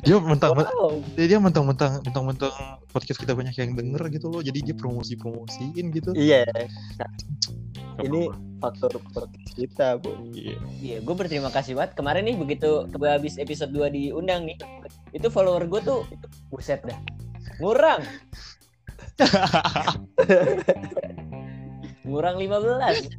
dia 0.00 0.16
mentang 0.16 0.56
Wow. 0.56 1.04
dia 1.12 1.36
mentang-mentang 1.36 2.00
mentang-mentang 2.00 2.48
podcast 2.88 3.20
kita 3.20 3.36
banyak 3.36 3.52
yang 3.60 3.76
denger 3.76 4.08
gitu 4.08 4.32
loh 4.32 4.40
jadi 4.40 4.64
dia 4.64 4.72
promosi-promosiin 4.72 5.92
gitu 5.92 6.16
iya 6.16 6.48
Gak 6.96 8.08
ini 8.08 8.32
faktor 8.56 8.96
podcast 9.12 9.52
kita 9.52 10.00
bu 10.00 10.16
Iya. 10.32 10.56
Iya, 10.80 10.96
gue 11.04 11.12
berterima 11.12 11.52
kasih 11.52 11.76
banget. 11.76 11.92
Kemarin 11.92 12.24
nih 12.24 12.40
begitu 12.40 12.88
habis 13.04 13.36
episode 13.36 13.68
2 13.68 13.92
diundang 13.92 14.48
nih, 14.48 14.56
itu 15.12 15.28
follower 15.28 15.68
gue 15.68 15.80
tuh 15.84 16.00
buset 16.48 16.80
dah. 16.88 16.96
Ngurang. 17.60 18.00
Ngurang 22.02 22.36
15. 22.36 23.14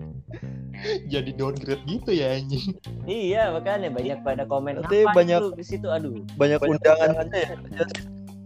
jadi 1.08 1.32
downgrade 1.34 1.80
gitu 1.88 2.12
ya 2.12 2.36
anjing 2.36 2.76
Iya, 3.08 3.56
makanya 3.56 3.88
banyak 3.88 4.20
pada 4.20 4.44
komen 4.44 4.84
"Ngapain 4.84 5.16
banyak- 5.16 5.40
lu 5.40 5.56
di 5.56 5.64
situ 5.64 5.88
aduh. 5.88 6.12
banyak 6.36 6.60
undangan 6.60 7.24
ya 7.32 7.56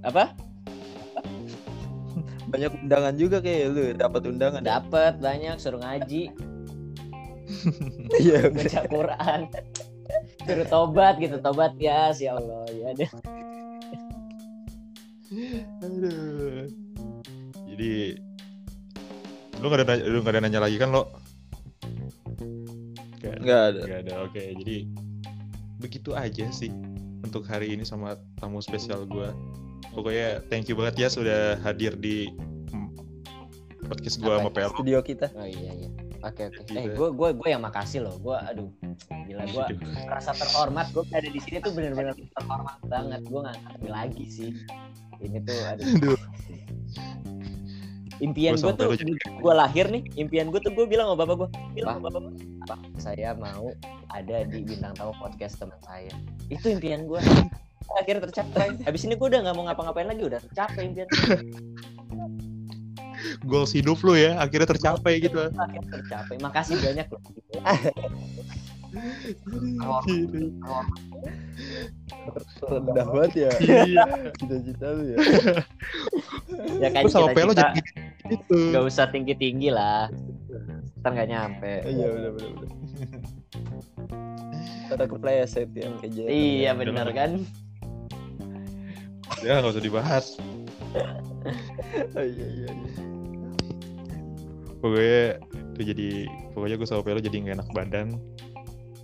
Apa? 0.06 0.38
banyak 2.48 2.72
undangan 2.80 3.14
juga 3.18 3.42
kayak 3.42 3.66
lu 3.68 3.82
dapat 3.92 4.22
undangan 4.24 4.64
ya? 4.64 4.80
Dapat 4.80 5.20
banyak 5.20 5.60
suruh 5.60 5.84
ngaji, 5.84 6.32
iya 8.24 8.48
baca 8.48 8.88
Quran. 8.88 9.52
Suruh 10.48 10.64
tobat 10.64 11.20
gitu, 11.20 11.44
tobat 11.44 11.76
ya, 11.76 12.16
ya 12.16 12.40
Allah. 12.40 12.64
Ya 12.72 12.96
deh. 12.96 13.12
Aduh. 15.84 16.72
Jadi 17.78 18.18
lu 19.58 19.70
gak 19.70 19.80
ada 19.82 19.86
nanya, 19.88 20.04
lu 20.10 20.18
gak 20.22 20.34
ada 20.34 20.42
nanya 20.42 20.60
lagi 20.60 20.78
kan 20.78 20.90
lo 20.90 21.14
Gak 23.38 23.62
ada. 23.74 23.82
nggak 23.86 24.00
ada 24.04 24.14
oke 24.26 24.42
jadi 24.66 24.78
begitu 25.78 26.12
aja 26.12 26.50
sih 26.50 26.74
untuk 27.22 27.46
hari 27.46 27.70
ini 27.70 27.86
sama 27.86 28.18
tamu 28.38 28.60
spesial 28.60 29.06
gue 29.06 29.30
pokoknya 29.94 30.42
thank 30.50 30.66
you 30.68 30.76
banget 30.76 31.06
ya 31.06 31.08
sudah 31.08 31.56
hadir 31.62 31.94
di 31.96 32.34
podcast 33.86 34.18
gue 34.18 34.32
sama 34.32 34.50
PL 34.50 34.74
studio 34.74 35.00
kita 35.00 35.30
Oh 35.32 35.46
iya 35.46 35.72
iya. 35.76 35.90
Oke 36.18 36.50
oke. 36.50 36.66
Eh 36.74 36.90
Gila. 36.90 36.98
gue 36.98 37.10
gue 37.14 37.30
gue 37.38 37.50
yang 37.54 37.62
makasih 37.62 38.02
loh. 38.02 38.18
Gue 38.18 38.34
aduh 38.34 38.68
gila 39.30 39.46
gue 39.46 39.64
merasa 40.02 40.34
terhormat. 40.34 40.90
Gue 40.90 41.06
ada 41.14 41.24
di 41.24 41.38
sini 41.38 41.62
tuh 41.62 41.72
bener-bener 41.72 42.18
terhormat 42.34 42.82
banget. 42.84 43.22
Gue 43.22 43.40
nggak 43.46 43.58
ngerti 43.64 43.88
lagi 43.88 44.26
sih. 44.26 44.50
Ini 45.22 45.38
tuh 45.46 45.60
aduh. 45.64 45.86
Aduh. 45.86 46.18
Impian 48.18 48.58
Gua 48.58 48.74
gue 48.74 48.98
tuh 48.98 49.14
gue 49.18 49.54
lahir 49.54 49.86
nih. 49.90 50.04
Impian 50.18 50.50
gue 50.50 50.62
tuh 50.62 50.74
gue 50.74 50.86
bilang 50.90 51.14
sama 51.14 51.26
bapak 51.26 51.36
gue. 51.38 51.50
Bilang 51.78 52.02
sama 52.02 52.10
bapak 52.10 52.20
gue. 52.26 52.34
Pak, 52.66 52.80
saya 52.98 53.30
mau 53.38 53.70
ada 54.10 54.38
di 54.50 54.60
bintang 54.66 54.98
tamu 54.98 55.14
podcast 55.22 55.62
teman 55.62 55.78
saya. 55.86 56.12
Itu 56.50 56.74
impian 56.74 57.06
gue. 57.06 57.22
Akhirnya 58.02 58.26
tercapai. 58.28 58.82
Habis 58.84 59.06
ini 59.06 59.14
gue 59.16 59.28
udah 59.28 59.40
nggak 59.46 59.56
mau 59.56 59.70
ngapa-ngapain 59.70 60.10
lagi. 60.10 60.24
Udah 60.26 60.40
tercapai 60.42 60.82
impian. 60.90 61.08
gua. 61.10 62.28
goals 63.50 63.74
hidup 63.74 63.98
lu 64.06 64.14
ya 64.14 64.38
akhirnya 64.38 64.70
tercapai 64.70 65.18
gitu 65.20 65.50
Akhirnya 65.54 65.90
tercapai. 66.02 66.36
Makasih 66.42 66.78
banyak 66.82 67.08
loh. 67.10 67.22
rendah 72.68 73.06
banget 73.12 73.32
ya. 73.48 73.52
Iya. 73.62 74.06
Cita-cita 74.38 74.88
lu 74.94 75.04
ya. 75.14 75.18
Ya 76.82 76.90
kan 76.90 77.06
sama 77.10 77.32
Pelo 77.38 77.54
jadi 77.54 77.80
gitu. 78.28 78.74
Nggak 78.74 78.84
usah 78.90 79.06
tinggi-tinggi 79.14 79.70
lah. 79.70 80.10
Ntar 81.02 81.12
nggak 81.14 81.30
nyampe. 81.30 81.74
iya 81.86 82.08
udah 82.12 82.30
udah 82.34 82.48
udah. 82.58 82.70
Ada 84.88 85.06
kepleset 85.06 85.70
ya 85.76 85.88
kayak 86.02 86.28
Iya 86.28 86.72
benar 86.74 87.08
kan. 87.14 87.44
ya 89.46 89.62
nggak 89.62 89.74
usah 89.78 89.84
dibahas. 89.84 90.26
Oh, 92.18 92.26
iya 92.26 92.48
iya 92.48 92.70
iya. 92.74 92.94
Pokoknya 94.82 95.24
itu 95.78 95.82
jadi 95.94 96.10
pokoknya 96.58 96.76
gue 96.82 96.88
sama 96.90 97.02
Pelo 97.06 97.22
jadi 97.22 97.38
nggak 97.38 97.56
enak 97.62 97.70
badan 97.70 98.08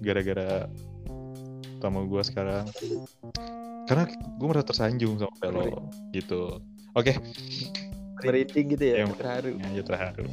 gara-gara 0.04 0.68
tamu 1.80 2.04
gue 2.06 2.22
sekarang. 2.22 2.68
Karena 3.88 4.04
gue 4.12 4.48
merasa 4.48 4.68
tersanjung 4.68 5.20
sama 5.20 5.32
Pelo 5.40 5.88
gitu. 6.12 6.60
Oke. 6.94 7.16
Merinding 8.24 8.68
gitu 8.76 8.84
ya 8.84 8.96
Yang- 9.04 9.20
terharu. 9.20 9.52
ya 9.76 9.84
terharu. 9.84 10.26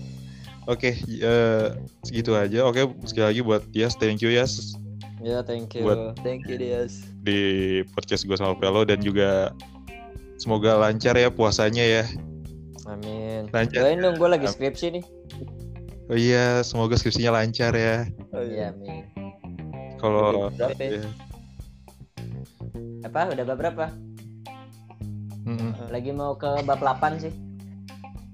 Oke 0.68 0.94
eh, 1.02 1.66
segitu 2.04 2.36
aja. 2.38 2.62
Oke 2.68 2.86
sekali 3.02 3.26
lagi 3.34 3.40
buat 3.42 3.62
Yas 3.72 3.98
thank 3.98 4.22
you 4.22 4.30
Yas. 4.30 4.78
Ya 5.18 5.42
thank 5.42 5.74
you. 5.74 5.82
Buat- 5.82 6.20
thank 6.22 6.46
you 6.46 6.54
Dias. 6.54 7.02
di 7.20 7.38
podcast 7.92 8.24
gue 8.24 8.36
sama 8.38 8.54
Pelo 8.56 8.86
dan 8.86 9.02
juga 9.02 9.50
semoga 10.38 10.78
lancar 10.78 11.18
ya 11.18 11.28
puasanya 11.28 11.82
ya. 11.82 12.04
Amin. 12.86 13.50
lancar. 13.50 13.84
Doain 13.84 14.00
dong, 14.00 14.16
gue 14.16 14.28
lagi 14.30 14.46
skripsi 14.46 14.86
nih. 14.96 15.04
oh 16.10 16.16
iya 16.18 16.62
semoga 16.62 16.94
skripsinya 16.96 17.36
lancar 17.36 17.74
ya. 17.74 18.06
Oh, 18.32 18.40
Iya, 18.40 18.72
amin. 18.72 19.04
Kalau 20.00 20.48
Berapa 20.56 20.80
ya? 20.80 20.90
ya, 20.96 21.02
Apa? 23.04 23.20
Udah 23.36 23.44
bab 23.44 23.56
berapa? 23.60 23.86
Hmm. 25.44 25.72
Lagi 25.92 26.10
mau 26.12 26.36
ke 26.36 26.64
bab 26.64 26.80
8 26.80 27.20
sih. 27.20 27.32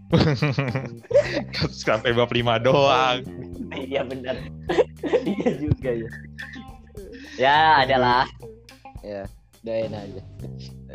Sampai 1.86 2.14
bab 2.14 2.30
5 2.30 2.62
doang. 2.62 3.18
iya 3.74 4.06
benar. 4.06 4.38
iya 5.34 5.50
juga 5.58 5.90
ya. 5.90 6.10
Ya, 7.36 7.58
adalah. 7.84 8.24
Ya, 9.04 9.26
doain 9.62 9.92
aja. 9.92 10.22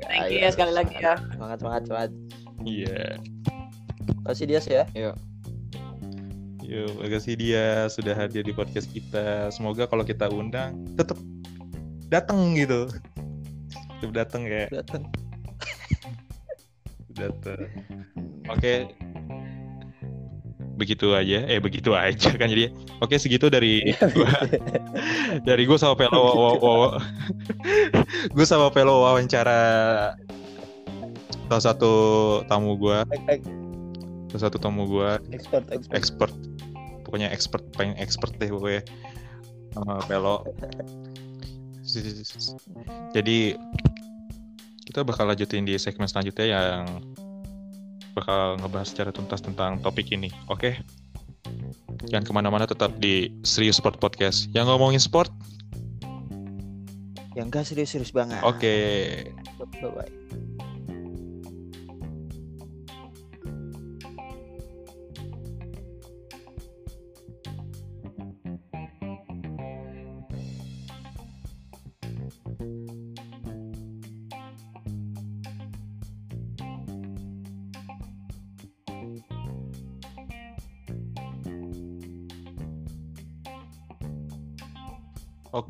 Thank 0.04 0.34
you 0.34 0.40
ya 0.42 0.50
sekali 0.52 0.74
lagi 0.74 0.96
ya. 0.98 1.16
Semangat, 1.36 1.58
semangat, 1.62 1.82
semangat. 1.88 2.12
Iya. 2.66 3.06
Kasih 4.26 4.46
dia 4.50 4.60
sih 4.60 4.74
ya. 4.80 4.86
Yuk. 4.96 5.16
Yuk, 6.72 7.04
makasih 7.04 7.36
dia 7.36 7.92
sudah 7.92 8.16
hadir 8.16 8.48
di 8.48 8.56
podcast 8.56 8.88
kita. 8.96 9.52
Semoga 9.52 9.92
kalau 9.92 10.08
kita 10.08 10.32
undang 10.32 10.88
tetap 10.96 11.20
datang 12.08 12.56
gitu. 12.56 12.88
Tetap 14.00 14.12
datang 14.16 14.48
ya, 14.48 14.72
Datang. 14.72 15.04
datang. 17.12 17.68
Oke. 18.48 18.88
Begitu 20.80 21.12
aja, 21.12 21.44
eh 21.44 21.60
begitu 21.60 21.92
aja 21.92 22.32
kan 22.40 22.48
jadi. 22.48 22.72
Oke, 23.04 23.20
segitu 23.20 23.52
dari 23.52 23.92
gua. 24.16 24.32
dari 25.52 25.68
gue 25.68 25.76
sama 25.76 26.00
Pelo 26.00 26.24
gue 28.32 28.46
sama 28.48 28.72
Pelo 28.72 29.04
wawancara 29.04 29.60
salah 31.52 31.64
satu 31.68 31.94
tamu 32.48 32.80
gua, 32.80 33.04
salah 34.32 34.42
satu 34.48 34.56
tamu 34.56 34.88
gua 34.88 35.20
Expert, 35.36 35.68
expert. 35.68 35.92
expert 35.92 36.32
pokoknya 37.12 37.28
expert 37.36 37.67
paling 37.76 37.91
expert 38.00 38.32
deh 38.39 38.47
pokoknya. 38.47 38.88
Sama 39.76 40.00
Pelo 40.08 40.47
jadi 43.12 43.56
kita 44.88 45.04
bakal 45.04 45.28
lanjutin 45.28 45.67
di 45.67 45.76
segmen 45.76 46.08
selanjutnya 46.08 46.47
yang 46.47 46.84
bakal 48.12 48.60
ngebahas 48.60 48.88
secara 48.91 49.12
tuntas 49.12 49.39
tentang 49.39 49.80
topik 49.80 50.12
ini 50.12 50.32
oke? 50.52 50.76
Jangan 52.08 52.26
ke 52.28 52.34
mana-mana 52.34 52.65
tetap 52.65 52.97
di 52.97 53.30
Serius 53.45 53.78
Sport 53.80 54.02
Podcast. 54.02 54.50
Yang 54.52 54.74
ngomongin 54.74 55.00
sport? 55.00 55.30
Yang 57.38 57.45
enggak 57.47 57.63
serius-serius 57.69 58.12
banget. 58.12 58.41
oke. 58.43 58.76
Bye-bye. 59.80 60.60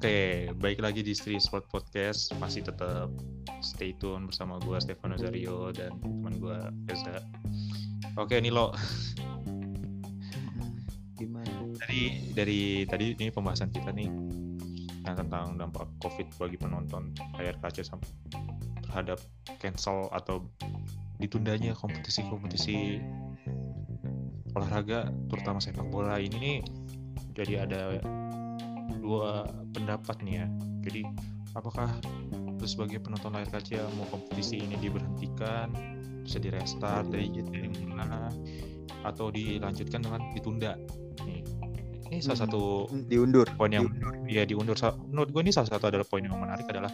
Oke, 0.02 0.50
baik 0.58 0.82
lagi 0.82 1.06
di 1.06 1.14
Street 1.14 1.46
Sport 1.46 1.70
Podcast 1.70 2.34
masih 2.42 2.66
tetap 2.66 3.14
stay 3.62 3.94
tune 4.02 4.26
bersama 4.26 4.58
gue 4.66 4.74
Stefano 4.82 5.14
Zario 5.14 5.70
dan 5.70 5.94
teman 6.02 6.42
gue 6.42 6.58
Reza. 6.90 7.22
Oke, 8.18 8.42
nih 8.42 8.50
lo 8.50 8.74
Gimana? 11.22 11.54
dari 11.86 12.34
dari 12.34 12.82
tadi 12.90 13.14
ini 13.14 13.30
pembahasan 13.30 13.70
kita 13.70 13.94
nih 13.94 14.10
yang 15.06 15.22
tentang 15.22 15.62
dampak 15.62 15.86
COVID 16.02 16.34
bagi 16.34 16.58
penonton 16.58 17.14
layar 17.38 17.62
kaca 17.62 17.86
terhadap 18.82 19.22
cancel 19.62 20.10
atau 20.18 20.50
ditundanya 21.22 21.78
kompetisi-kompetisi 21.78 22.98
olahraga 24.58 25.14
terutama 25.30 25.62
sepak 25.62 25.86
bola 25.94 26.18
ini 26.18 26.38
nih 26.42 26.58
jadi 27.38 27.70
ada 27.70 28.02
dua 29.02 29.50
pendapat 29.74 30.22
nih 30.22 30.46
ya. 30.46 30.48
Jadi 30.86 31.02
apakah 31.58 31.90
lu 32.32 32.68
sebagai 32.70 33.02
penonton 33.02 33.34
layar 33.34 33.50
kaca 33.50 33.82
mau 33.98 34.06
kompetisi 34.14 34.62
ini 34.62 34.78
diberhentikan 34.78 35.74
bisa 36.22 36.38
di 36.38 36.54
restart 36.54 37.10
dari 37.10 37.34
dari 37.34 37.68
mana 37.90 38.30
atau 39.02 39.34
dilanjutkan 39.34 40.06
dengan 40.06 40.22
ditunda? 40.38 40.78
Nih 41.26 41.42
ini 42.12 42.20
salah 42.20 42.44
Hmm. 42.44 42.46
satu 42.46 42.62
Diundur. 43.08 43.48
poin 43.56 43.72
yang 43.72 43.88
ya 44.28 44.44
diundur. 44.46 44.76
Menurut 45.10 45.30
gue 45.32 45.42
ini 45.48 45.52
salah 45.56 45.72
satu 45.72 45.90
adalah 45.90 46.06
poin 46.06 46.22
yang 46.22 46.38
menarik 46.38 46.68
adalah 46.70 46.92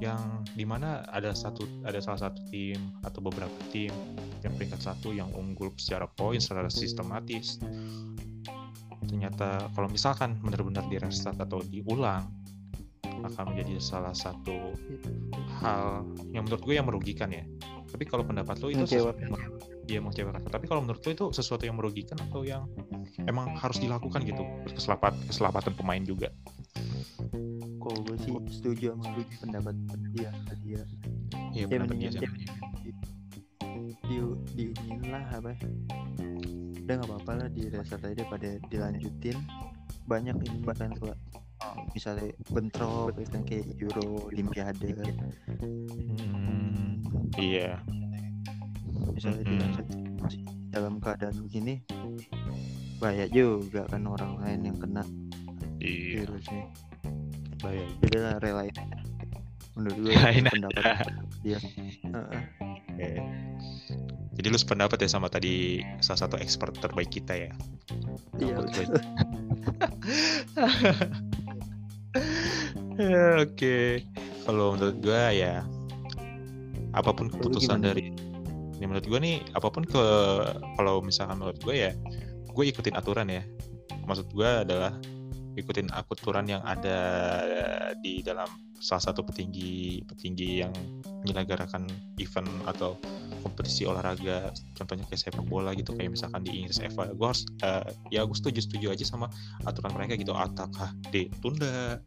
yang 0.00 0.40
di 0.56 0.64
mana 0.64 1.04
ada 1.12 1.36
satu 1.36 1.68
ada 1.84 2.00
salah 2.00 2.28
satu 2.28 2.40
tim 2.48 2.80
atau 3.04 3.20
beberapa 3.20 3.52
tim 3.68 3.92
yang 4.40 4.56
peringkat 4.56 4.80
satu 4.80 5.12
yang 5.12 5.28
unggul 5.36 5.68
secara 5.76 6.08
poin 6.08 6.40
secara 6.40 6.72
sistematis 6.72 7.60
ternyata 9.10 9.66
kalau 9.74 9.90
misalkan 9.90 10.38
benar-benar 10.38 10.86
di 10.86 10.96
restart 11.02 11.34
atau 11.42 11.58
diulang 11.66 12.30
akan 13.20 13.52
menjadi 13.52 13.82
salah 13.82 14.14
satu 14.14 14.72
hal 15.60 16.06
yang 16.32 16.46
menurut 16.46 16.62
gue 16.62 16.74
yang 16.78 16.86
merugikan 16.86 17.28
ya 17.34 17.42
tapi 17.90 18.06
kalau 18.06 18.22
pendapat 18.22 18.56
lo 18.62 18.70
itu 18.70 18.86
sesuatu 18.86 19.18
yang 19.18 19.34
iya 19.90 19.98
mengecewakan 19.98 20.40
tapi 20.46 20.70
kalau 20.70 20.80
menurut 20.86 21.02
lo 21.02 21.10
itu 21.10 21.26
sesuatu 21.34 21.66
yang 21.66 21.74
merugikan 21.76 22.16
atau 22.30 22.46
yang 22.46 22.64
emang 23.26 23.50
harus 23.58 23.82
dilakukan 23.82 24.22
gitu 24.22 24.46
keselamatan 24.70 25.18
keselamatan 25.26 25.72
pemain 25.74 26.00
juga 26.06 26.30
Kalau 27.80 28.06
gue 28.06 28.16
sih 28.22 28.32
setuju 28.54 28.94
sama 28.94 29.08
pendapat 29.40 29.74
dia 30.14 30.30
dia. 30.62 30.82
iya 31.50 31.64
Ya, 31.64 31.66
pendapat 31.66 31.96
dia 31.98 32.10
mendingan 32.12 32.12
sih. 32.14 32.94
di 34.06 34.16
di 34.54 34.64
inilah 34.86 35.24
apa 35.34 35.50
ya. 35.56 35.58
Udah 36.90 37.06
nggak 37.06 37.10
apa-apa 37.22 37.32
lah 37.38 37.48
di 37.54 37.62
restart 37.70 38.02
aja 38.02 38.26
pada 38.26 38.50
dilanjutin. 38.66 39.38
Banyak 40.10 40.42
ini 40.42 40.58
kan 40.66 40.90
kalau 40.98 41.14
misalnya 41.94 42.34
bentrok 42.50 43.14
gitu 43.14 43.30
kan 43.30 43.42
kayak 43.46 43.66
Euro 43.78 44.26
Olimpiade 44.26 44.90
kan 44.98 45.14
Hmm, 46.18 46.98
iya. 47.38 47.78
Misalnya 49.14 49.46
Mm-mm. 49.46 49.54
dilanjutin 49.54 50.00
masih 50.18 50.42
dalam 50.74 50.98
keadaan 50.98 51.36
begini 51.46 51.78
bahaya 52.98 53.30
juga 53.30 53.86
kan 53.86 54.02
orang 54.10 54.42
lain 54.42 54.60
yang 54.74 54.78
kena. 54.82 55.06
Iya. 55.78 56.26
Virusnya. 56.26 56.64
Bahaya. 57.62 57.86
Jadi 58.02 58.16
lah 58.18 58.34
relain 58.42 58.74
menurut 59.78 60.10
gue 60.10 60.14
pendapat 60.42 60.82
dia. 61.46 61.58
Heeh. 62.02 62.42
Oke. 62.98 63.10
Jadi 64.40 64.48
lu 64.48 64.56
sependapat 64.56 65.04
ya 65.04 65.08
sama 65.12 65.28
tadi 65.28 65.84
salah 66.00 66.24
satu 66.24 66.40
expert 66.40 66.72
terbaik 66.80 67.12
kita 67.12 67.36
ya. 67.36 67.52
Iya. 68.40 68.56
Ya, 72.96 73.36
Oke. 73.44 74.00
Kalau 74.48 74.80
menurut 74.80 74.96
gue 75.04 75.22
ya 75.36 75.60
apa 76.96 77.12
pun 77.12 77.28
keputusan 77.28 77.84
dari 77.84 78.16
ini 78.80 78.84
menurut 78.88 79.04
gue 79.04 79.20
nih 79.20 79.44
apa 79.52 79.68
pun 79.68 79.84
ke 79.84 80.04
kalau 80.80 81.04
misalkan 81.04 81.36
menurut 81.36 81.60
gue 81.60 81.76
ya 81.76 81.92
gue 82.48 82.64
ikutin 82.64 82.96
aturan 82.96 83.28
ya. 83.28 83.44
Maksud 84.08 84.32
gue 84.32 84.48
adalah 84.48 84.96
ikutin 85.60 85.92
aturan 85.92 86.48
yang 86.48 86.64
ada 86.64 86.96
di 88.00 88.24
dalam 88.24 88.48
salah 88.80 89.12
satu 89.12 89.20
petinggi 89.22 90.02
petinggi 90.08 90.64
yang 90.64 90.72
menyelenggarakan 91.24 91.84
event 92.16 92.48
atau 92.64 92.96
kompetisi 93.44 93.84
olahraga 93.84 94.52
contohnya 94.76 95.04
kayak 95.08 95.20
sepak 95.20 95.44
bola 95.48 95.72
gitu 95.76 95.92
kayak 95.96 96.16
misalkan 96.16 96.44
di 96.44 96.64
Inggris 96.64 96.80
FA 96.92 97.12
gue 97.12 97.26
harus 97.28 97.44
eh, 97.64 97.88
ya 98.12 98.24
gue 98.24 98.36
setuju 98.36 98.60
setuju 98.64 98.86
aja 98.92 99.04
sama 99.04 99.28
aturan 99.68 99.92
mereka 99.96 100.16
gitu 100.16 100.32
apakah 100.32 100.92
ditunda 101.12 102.00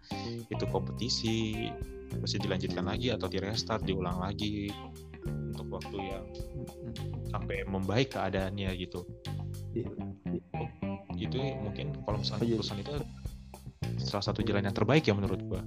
itu 0.49 0.65
kompetisi 0.69 1.69
masih 2.21 2.37
dilanjutkan 2.41 2.85
lagi 2.85 3.09
atau 3.09 3.25
di 3.25 3.41
restart 3.41 3.85
diulang 3.85 4.21
lagi 4.21 4.69
untuk 5.25 5.81
waktu 5.81 5.97
yang 5.97 6.25
sampai 7.33 7.65
membaik 7.65 8.13
keadaannya 8.13 8.69
gitu 8.77 9.01
Iya. 9.73 9.89
itu 11.17 11.39
mungkin 11.39 11.87
kalau 12.05 12.17
misalnya 12.21 12.45
iya. 12.45 12.51
keputusan 12.57 12.77
itu 12.83 12.93
salah 14.01 14.25
satu 14.25 14.45
jalan 14.45 14.69
yang 14.69 14.75
terbaik 14.75 15.05
ya 15.05 15.13
menurut 15.15 15.39
yang 15.39 15.65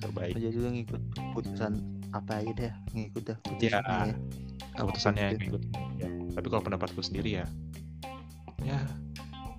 terbaik 0.00 0.34
jadi 0.34 0.56
lu 0.56 0.68
ngikut 0.72 1.02
putusan 1.32 1.72
apa 2.10 2.42
aja 2.42 2.52
deh 2.56 2.72
ngikut 2.96 3.22
dah 3.28 3.38
Iya. 3.60 3.78
putusannya 3.78 4.06
ya. 4.08 4.14
keputusannya 4.74 5.22
yang 5.22 5.40
ikut 5.46 5.62
ya. 6.00 6.08
tapi 6.34 6.46
kalau 6.48 6.62
pendapatku 6.64 7.00
sendiri 7.00 7.42
ya 7.42 7.46
ya 8.60 8.80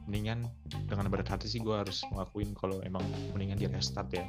mendingan 0.06 0.50
dengan 0.89 1.08
berat 1.08 1.30
hati 1.30 1.48
sih 1.48 1.62
gua 1.62 1.86
harus 1.86 2.04
ngakuin 2.12 2.52
kalau 2.54 2.82
emang 2.84 3.02
mendingan 3.32 3.58
di 3.58 3.66
restart 3.70 4.12
ya 4.12 4.26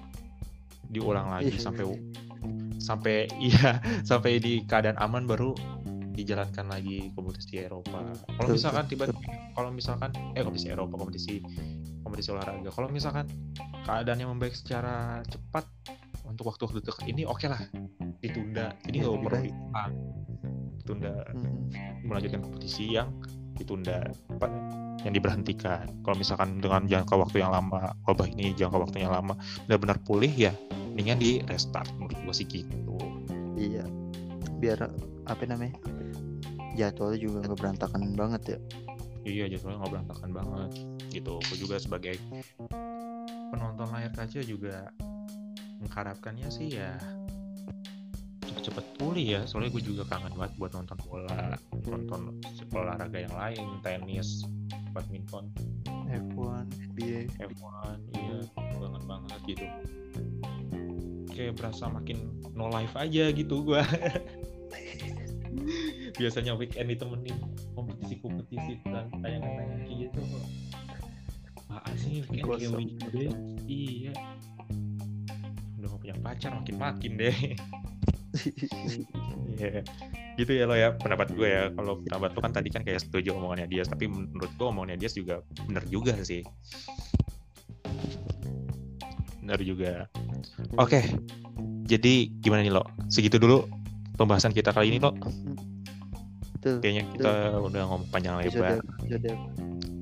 diulang 0.92 1.32
lagi 1.32 1.56
Iya. 1.56 1.60
sampai 1.60 1.84
sampai 2.78 3.16
iya 3.48 3.80
sampai 4.04 4.38
di 4.38 4.62
keadaan 4.68 4.98
aman 5.00 5.24
baru 5.24 5.56
dijalankan 6.12 6.68
lagi 6.68 7.08
kompetisi 7.16 7.64
Eropa. 7.64 8.04
Kalau 8.36 8.52
misalkan 8.52 8.84
tiba 8.84 9.08
kalau 9.56 9.72
misalkan 9.72 10.12
eh 10.36 10.44
kompetisi 10.44 10.68
Eropa 10.68 11.00
kompetisi 11.00 11.40
kompetisi 12.04 12.28
olahraga. 12.36 12.68
Kalau 12.68 12.92
misalkan 12.92 13.24
keadaannya 13.88 14.28
membaik 14.28 14.52
secara 14.52 15.24
cepat 15.24 15.64
untuk 16.26 16.48
waktu 16.48 16.80
dekat 16.80 17.06
ini 17.10 17.22
oke 17.26 17.46
lah. 17.46 17.60
Ditunda. 18.22 18.72
Jadi 18.86 18.96
Ya, 18.98 19.02
nggak 19.06 19.14
lebih 19.18 19.26
perlu 19.28 19.42
diulang 19.50 19.92
ditunda. 20.82 21.14
Mm-mm. 21.38 22.10
melanjutkan 22.10 22.40
kompetisi 22.42 22.84
yang 22.90 23.08
ditunda 23.54 24.10
yang 25.06 25.14
diberhentikan. 25.14 25.86
Kalau 26.02 26.16
misalkan 26.18 26.58
dengan 26.58 26.86
jangka 26.90 27.14
waktu 27.14 27.42
yang 27.42 27.54
lama 27.54 27.94
wabah 28.06 28.26
ini 28.34 28.54
jangka 28.58 28.78
waktunya 28.82 29.06
lama 29.06 29.38
benar-benar 29.66 29.98
pulih 30.02 30.30
ya 30.30 30.52
mendingan 30.92 31.18
di 31.22 31.30
restart. 31.46 31.90
Menurut 31.98 32.18
gua 32.26 32.34
sih 32.34 32.46
gitu. 32.46 32.98
Iya. 33.54 33.86
Biar 34.58 34.90
apa 35.30 35.42
namanya 35.46 35.78
jadwalnya 36.74 37.18
juga 37.18 37.38
nggak 37.46 37.58
berantakan 37.58 38.02
banget 38.18 38.42
ya. 38.56 38.58
Iya 39.22 39.44
jadwalnya 39.54 39.86
nggak 39.86 39.92
berantakan 39.94 40.30
banget 40.34 40.70
gitu. 41.14 41.38
Aku 41.38 41.54
juga 41.58 41.78
sebagai 41.78 42.18
penonton 43.54 43.86
layar 43.94 44.10
kaca 44.10 44.40
juga 44.42 44.90
mengharapkannya 45.82 46.48
sih 46.48 46.78
ya 46.78 46.94
cepet-cepet 48.62 48.86
pulih 49.00 49.26
ya. 49.26 49.40
Soalnya 49.48 49.74
gue 49.74 49.82
juga 49.82 50.02
kangen 50.06 50.36
banget 50.38 50.54
buat 50.60 50.70
nonton 50.76 50.98
bola 51.08 51.58
nonton 51.88 52.38
olahraga 52.70 53.18
yang 53.18 53.34
lain 53.34 53.66
tenis 53.82 54.46
badminton. 54.94 55.50
F1 56.12 56.68
NBA 56.92 57.32
F1 57.40 57.98
iya 58.14 58.38
kangen 58.54 59.02
banget 59.08 59.40
gitu. 59.48 59.64
Kayak 61.32 61.56
berasa 61.56 61.88
makin 61.88 62.38
no 62.52 62.68
life 62.68 62.92
aja 62.94 63.32
gitu 63.32 63.64
gua. 63.64 63.80
Biasanya 66.20 66.52
weekend 66.52 66.92
ditemenin 66.92 67.40
kompetisi-kompetisi 67.72 68.84
dan 68.84 69.08
tayangan-tayangan 69.24 69.80
kayak 69.88 69.98
gitu. 70.12 70.20
Kok 71.56 71.64
apaan 71.72 71.96
sih 71.96 72.20
weekend 72.28 72.60
kayak 72.60 72.72
weekday? 72.76 73.28
Iya 73.64 74.12
punya 76.02 76.14
pacar 76.18 76.50
makin 76.58 76.76
makin 76.76 77.12
deh 77.14 77.38
Iya, 79.52 79.84
gitu 80.40 80.52
ya 80.56 80.64
lo 80.64 80.72
ya 80.72 80.96
pendapat 80.96 81.36
gue 81.36 81.44
ya. 81.44 81.68
Kalau 81.76 82.00
pendapat 82.00 82.30
lo 82.32 82.40
kan 82.40 82.52
tadi 82.56 82.68
kan 82.72 82.82
kayak 82.82 83.04
setuju 83.04 83.36
omongannya 83.36 83.68
dia, 83.68 83.84
tapi 83.84 84.08
menurut 84.08 84.48
gue 84.56 84.66
omongannya 84.66 84.96
dia 84.96 85.12
juga 85.12 85.44
bener 85.68 85.84
juga 85.92 86.16
sih. 86.24 86.40
Bener 89.44 89.60
juga. 89.60 90.08
Oke, 90.80 91.04
jadi 91.84 92.32
gimana 92.40 92.64
nih 92.64 92.72
lo? 92.72 92.82
Segitu 93.12 93.36
dulu 93.36 93.68
pembahasan 94.16 94.56
kita 94.56 94.72
kali 94.72 94.96
ini 94.96 94.98
lo. 95.02 95.12
Tuh, 96.62 96.78
Kayaknya 96.78 97.04
kita 97.12 97.32
udah 97.58 97.82
ngomong 97.90 98.08
panjang 98.08 98.38
lebar. 98.40 98.80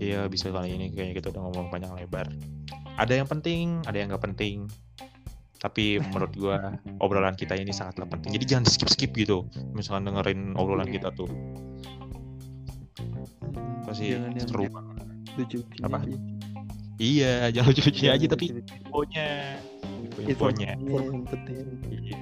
Iya 0.00 0.28
bisa 0.32 0.48
kali 0.48 0.76
ini 0.76 0.92
kayaknya 0.92 1.14
kita 1.20 1.28
udah 1.34 1.42
ngomong 1.48 1.66
panjang 1.72 1.92
lebar. 1.98 2.28
Ada 3.00 3.16
yang 3.16 3.28
penting, 3.28 3.80
ada 3.88 3.96
yang 3.96 4.12
nggak 4.12 4.24
penting. 4.24 4.68
Tapi 5.60 6.00
menurut 6.12 6.32
gua 6.34 6.56
obrolan 6.98 7.36
kita 7.36 7.54
ini 7.54 7.70
sangatlah 7.70 8.08
penting. 8.08 8.32
Jadi 8.34 8.44
jangan 8.48 8.64
di 8.64 8.72
skip 8.72 8.88
skip 8.88 9.10
gitu. 9.12 9.44
Misalkan 9.76 10.08
dengerin 10.08 10.56
obrolan 10.56 10.88
kita 10.88 11.12
tuh 11.12 11.28
Mm, 13.50 13.88
pasti 13.88 14.12
jangan 14.12 14.36
seru 14.44 14.64
banget. 14.68 14.96
lucu 15.38 15.58
Apa? 15.82 15.98
Iya, 17.00 17.34
jangan 17.54 17.68
lucu-lucu 17.72 18.02
aja 18.12 18.26
tapi 18.28 18.46
infonya, 18.84 19.28
infonya. 20.20 20.76
penting 21.32 21.56
Iya. 21.88 22.20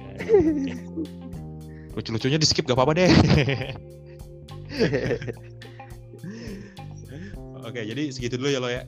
Lucu-lucunya 1.97 2.37
di 2.39 2.47
skip 2.47 2.63
gak 2.63 2.77
apa-apa 2.79 2.93
deh. 2.95 3.11
Oke, 7.67 7.83
jadi 7.85 8.07
segitu 8.09 8.39
dulu 8.39 8.49
ya 8.49 8.59
lo 8.63 8.69
ya. 8.71 8.87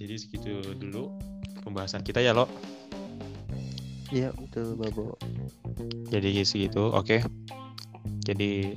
Jadi 0.00 0.14
segitu 0.16 0.64
dulu 0.80 1.12
pembahasan 1.60 2.00
kita 2.00 2.24
ya 2.24 2.32
lo. 2.32 2.48
iya 4.10 4.32
betul 4.32 4.74
babo 4.74 5.14
Jadi 6.08 6.40
segitu, 6.42 6.88
oke. 6.88 7.20
Jadi 8.24 8.74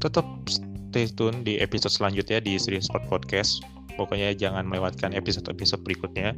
tetap 0.00 0.24
stay 0.48 1.06
tune 1.12 1.44
di 1.44 1.60
episode 1.60 1.92
selanjutnya 1.92 2.40
di 2.40 2.56
Serious 2.56 2.88
Sport 2.88 3.04
Podcast. 3.12 3.60
Pokoknya 4.00 4.32
jangan 4.32 4.64
melewatkan 4.64 5.12
episode-episode 5.12 5.84
berikutnya, 5.84 6.32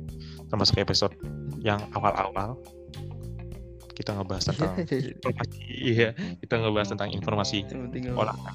termasuk 0.51 0.83
episode 0.83 1.15
yang 1.63 1.79
awal-awal. 1.95 2.59
Kita 3.95 4.19
ngebahas 4.19 4.51
tentang 4.51 4.83
informasi, 4.83 5.63
iya, 5.71 6.11
kita 6.43 6.59
ngebahas 6.59 6.89
tentang 6.91 7.11
informasi 7.15 7.63
olahraga. 8.19 8.53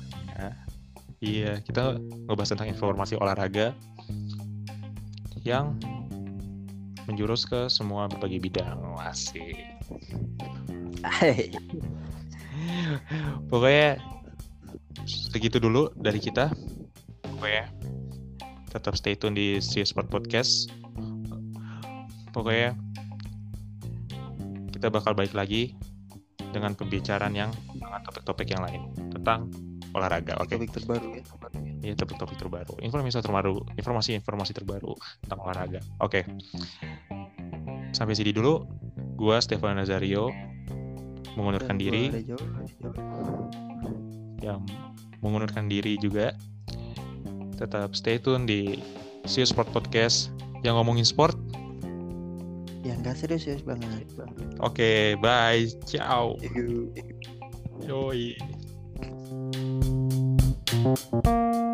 Iya, 1.24 1.64
kita 1.64 1.98
ngebahas 2.28 2.50
tentang 2.52 2.68
informasi 2.68 3.16
olahraga 3.16 3.72
yang 5.48 5.80
menjurus 7.08 7.48
ke 7.48 7.72
semua 7.72 8.12
berbagai 8.12 8.44
bidang. 8.44 8.84
Asik. 9.00 9.64
Pokoknya 13.48 13.96
segitu 15.08 15.64
dulu 15.64 15.88
dari 15.96 16.20
kita. 16.20 16.52
Pokoknya 17.24 17.72
tetap 18.68 19.00
stay 19.00 19.16
tune 19.16 19.40
di 19.40 19.48
Sea 19.64 19.88
Sport 19.88 20.12
Podcast. 20.12 20.68
Pokoknya 22.36 22.76
kita 24.76 24.92
bakal 24.92 25.16
balik 25.16 25.34
lagi 25.34 25.74
dengan 26.52 26.76
pembicaraan 26.76 27.34
yang 27.34 27.50
dengan 27.72 28.04
topik-topik 28.04 28.52
yang 28.52 28.62
lain 28.68 28.84
tentang 29.16 29.50
olahraga. 29.96 30.36
Oke, 30.42 30.56
topik 30.58 30.72
terbaru 30.74 31.08
ya 31.16 31.24
ini 31.88 31.94
topik-topik 31.96 32.36
terbaru, 32.36 32.76
informasi 32.84 33.22
terbaru, 33.24 33.56
informasi-informasi 33.78 34.52
terbaru 34.52 34.92
tentang 35.24 35.40
olahraga. 35.40 35.80
Oke, 36.02 36.26
sampai 37.94 38.18
sini 38.18 38.34
dulu. 38.34 38.66
Gua 39.18 39.42
Stefano 39.42 39.82
Nazario 39.82 40.30
mengundurkan 41.34 41.78
Dan 41.78 41.90
diri 41.90 42.04
yang 44.46 44.62
mengundurkan 45.26 45.66
diri 45.66 45.98
juga. 45.98 46.34
Tetap 47.58 47.98
stay 47.98 48.22
tune 48.22 48.46
di 48.46 48.78
Sea 49.26 49.42
Sport 49.42 49.74
Podcast 49.74 50.30
yang 50.62 50.78
ngomongin 50.78 51.06
sport. 51.06 51.34
yang 52.86 53.04
gak 53.04 53.20
serius 53.20 53.44
serius 53.44 53.68
banget 53.68 54.08
Oke, 54.64 55.20
bye. 55.20 55.68
Ciao. 55.84 56.40
Thank 60.96 61.26
you. 61.26 61.67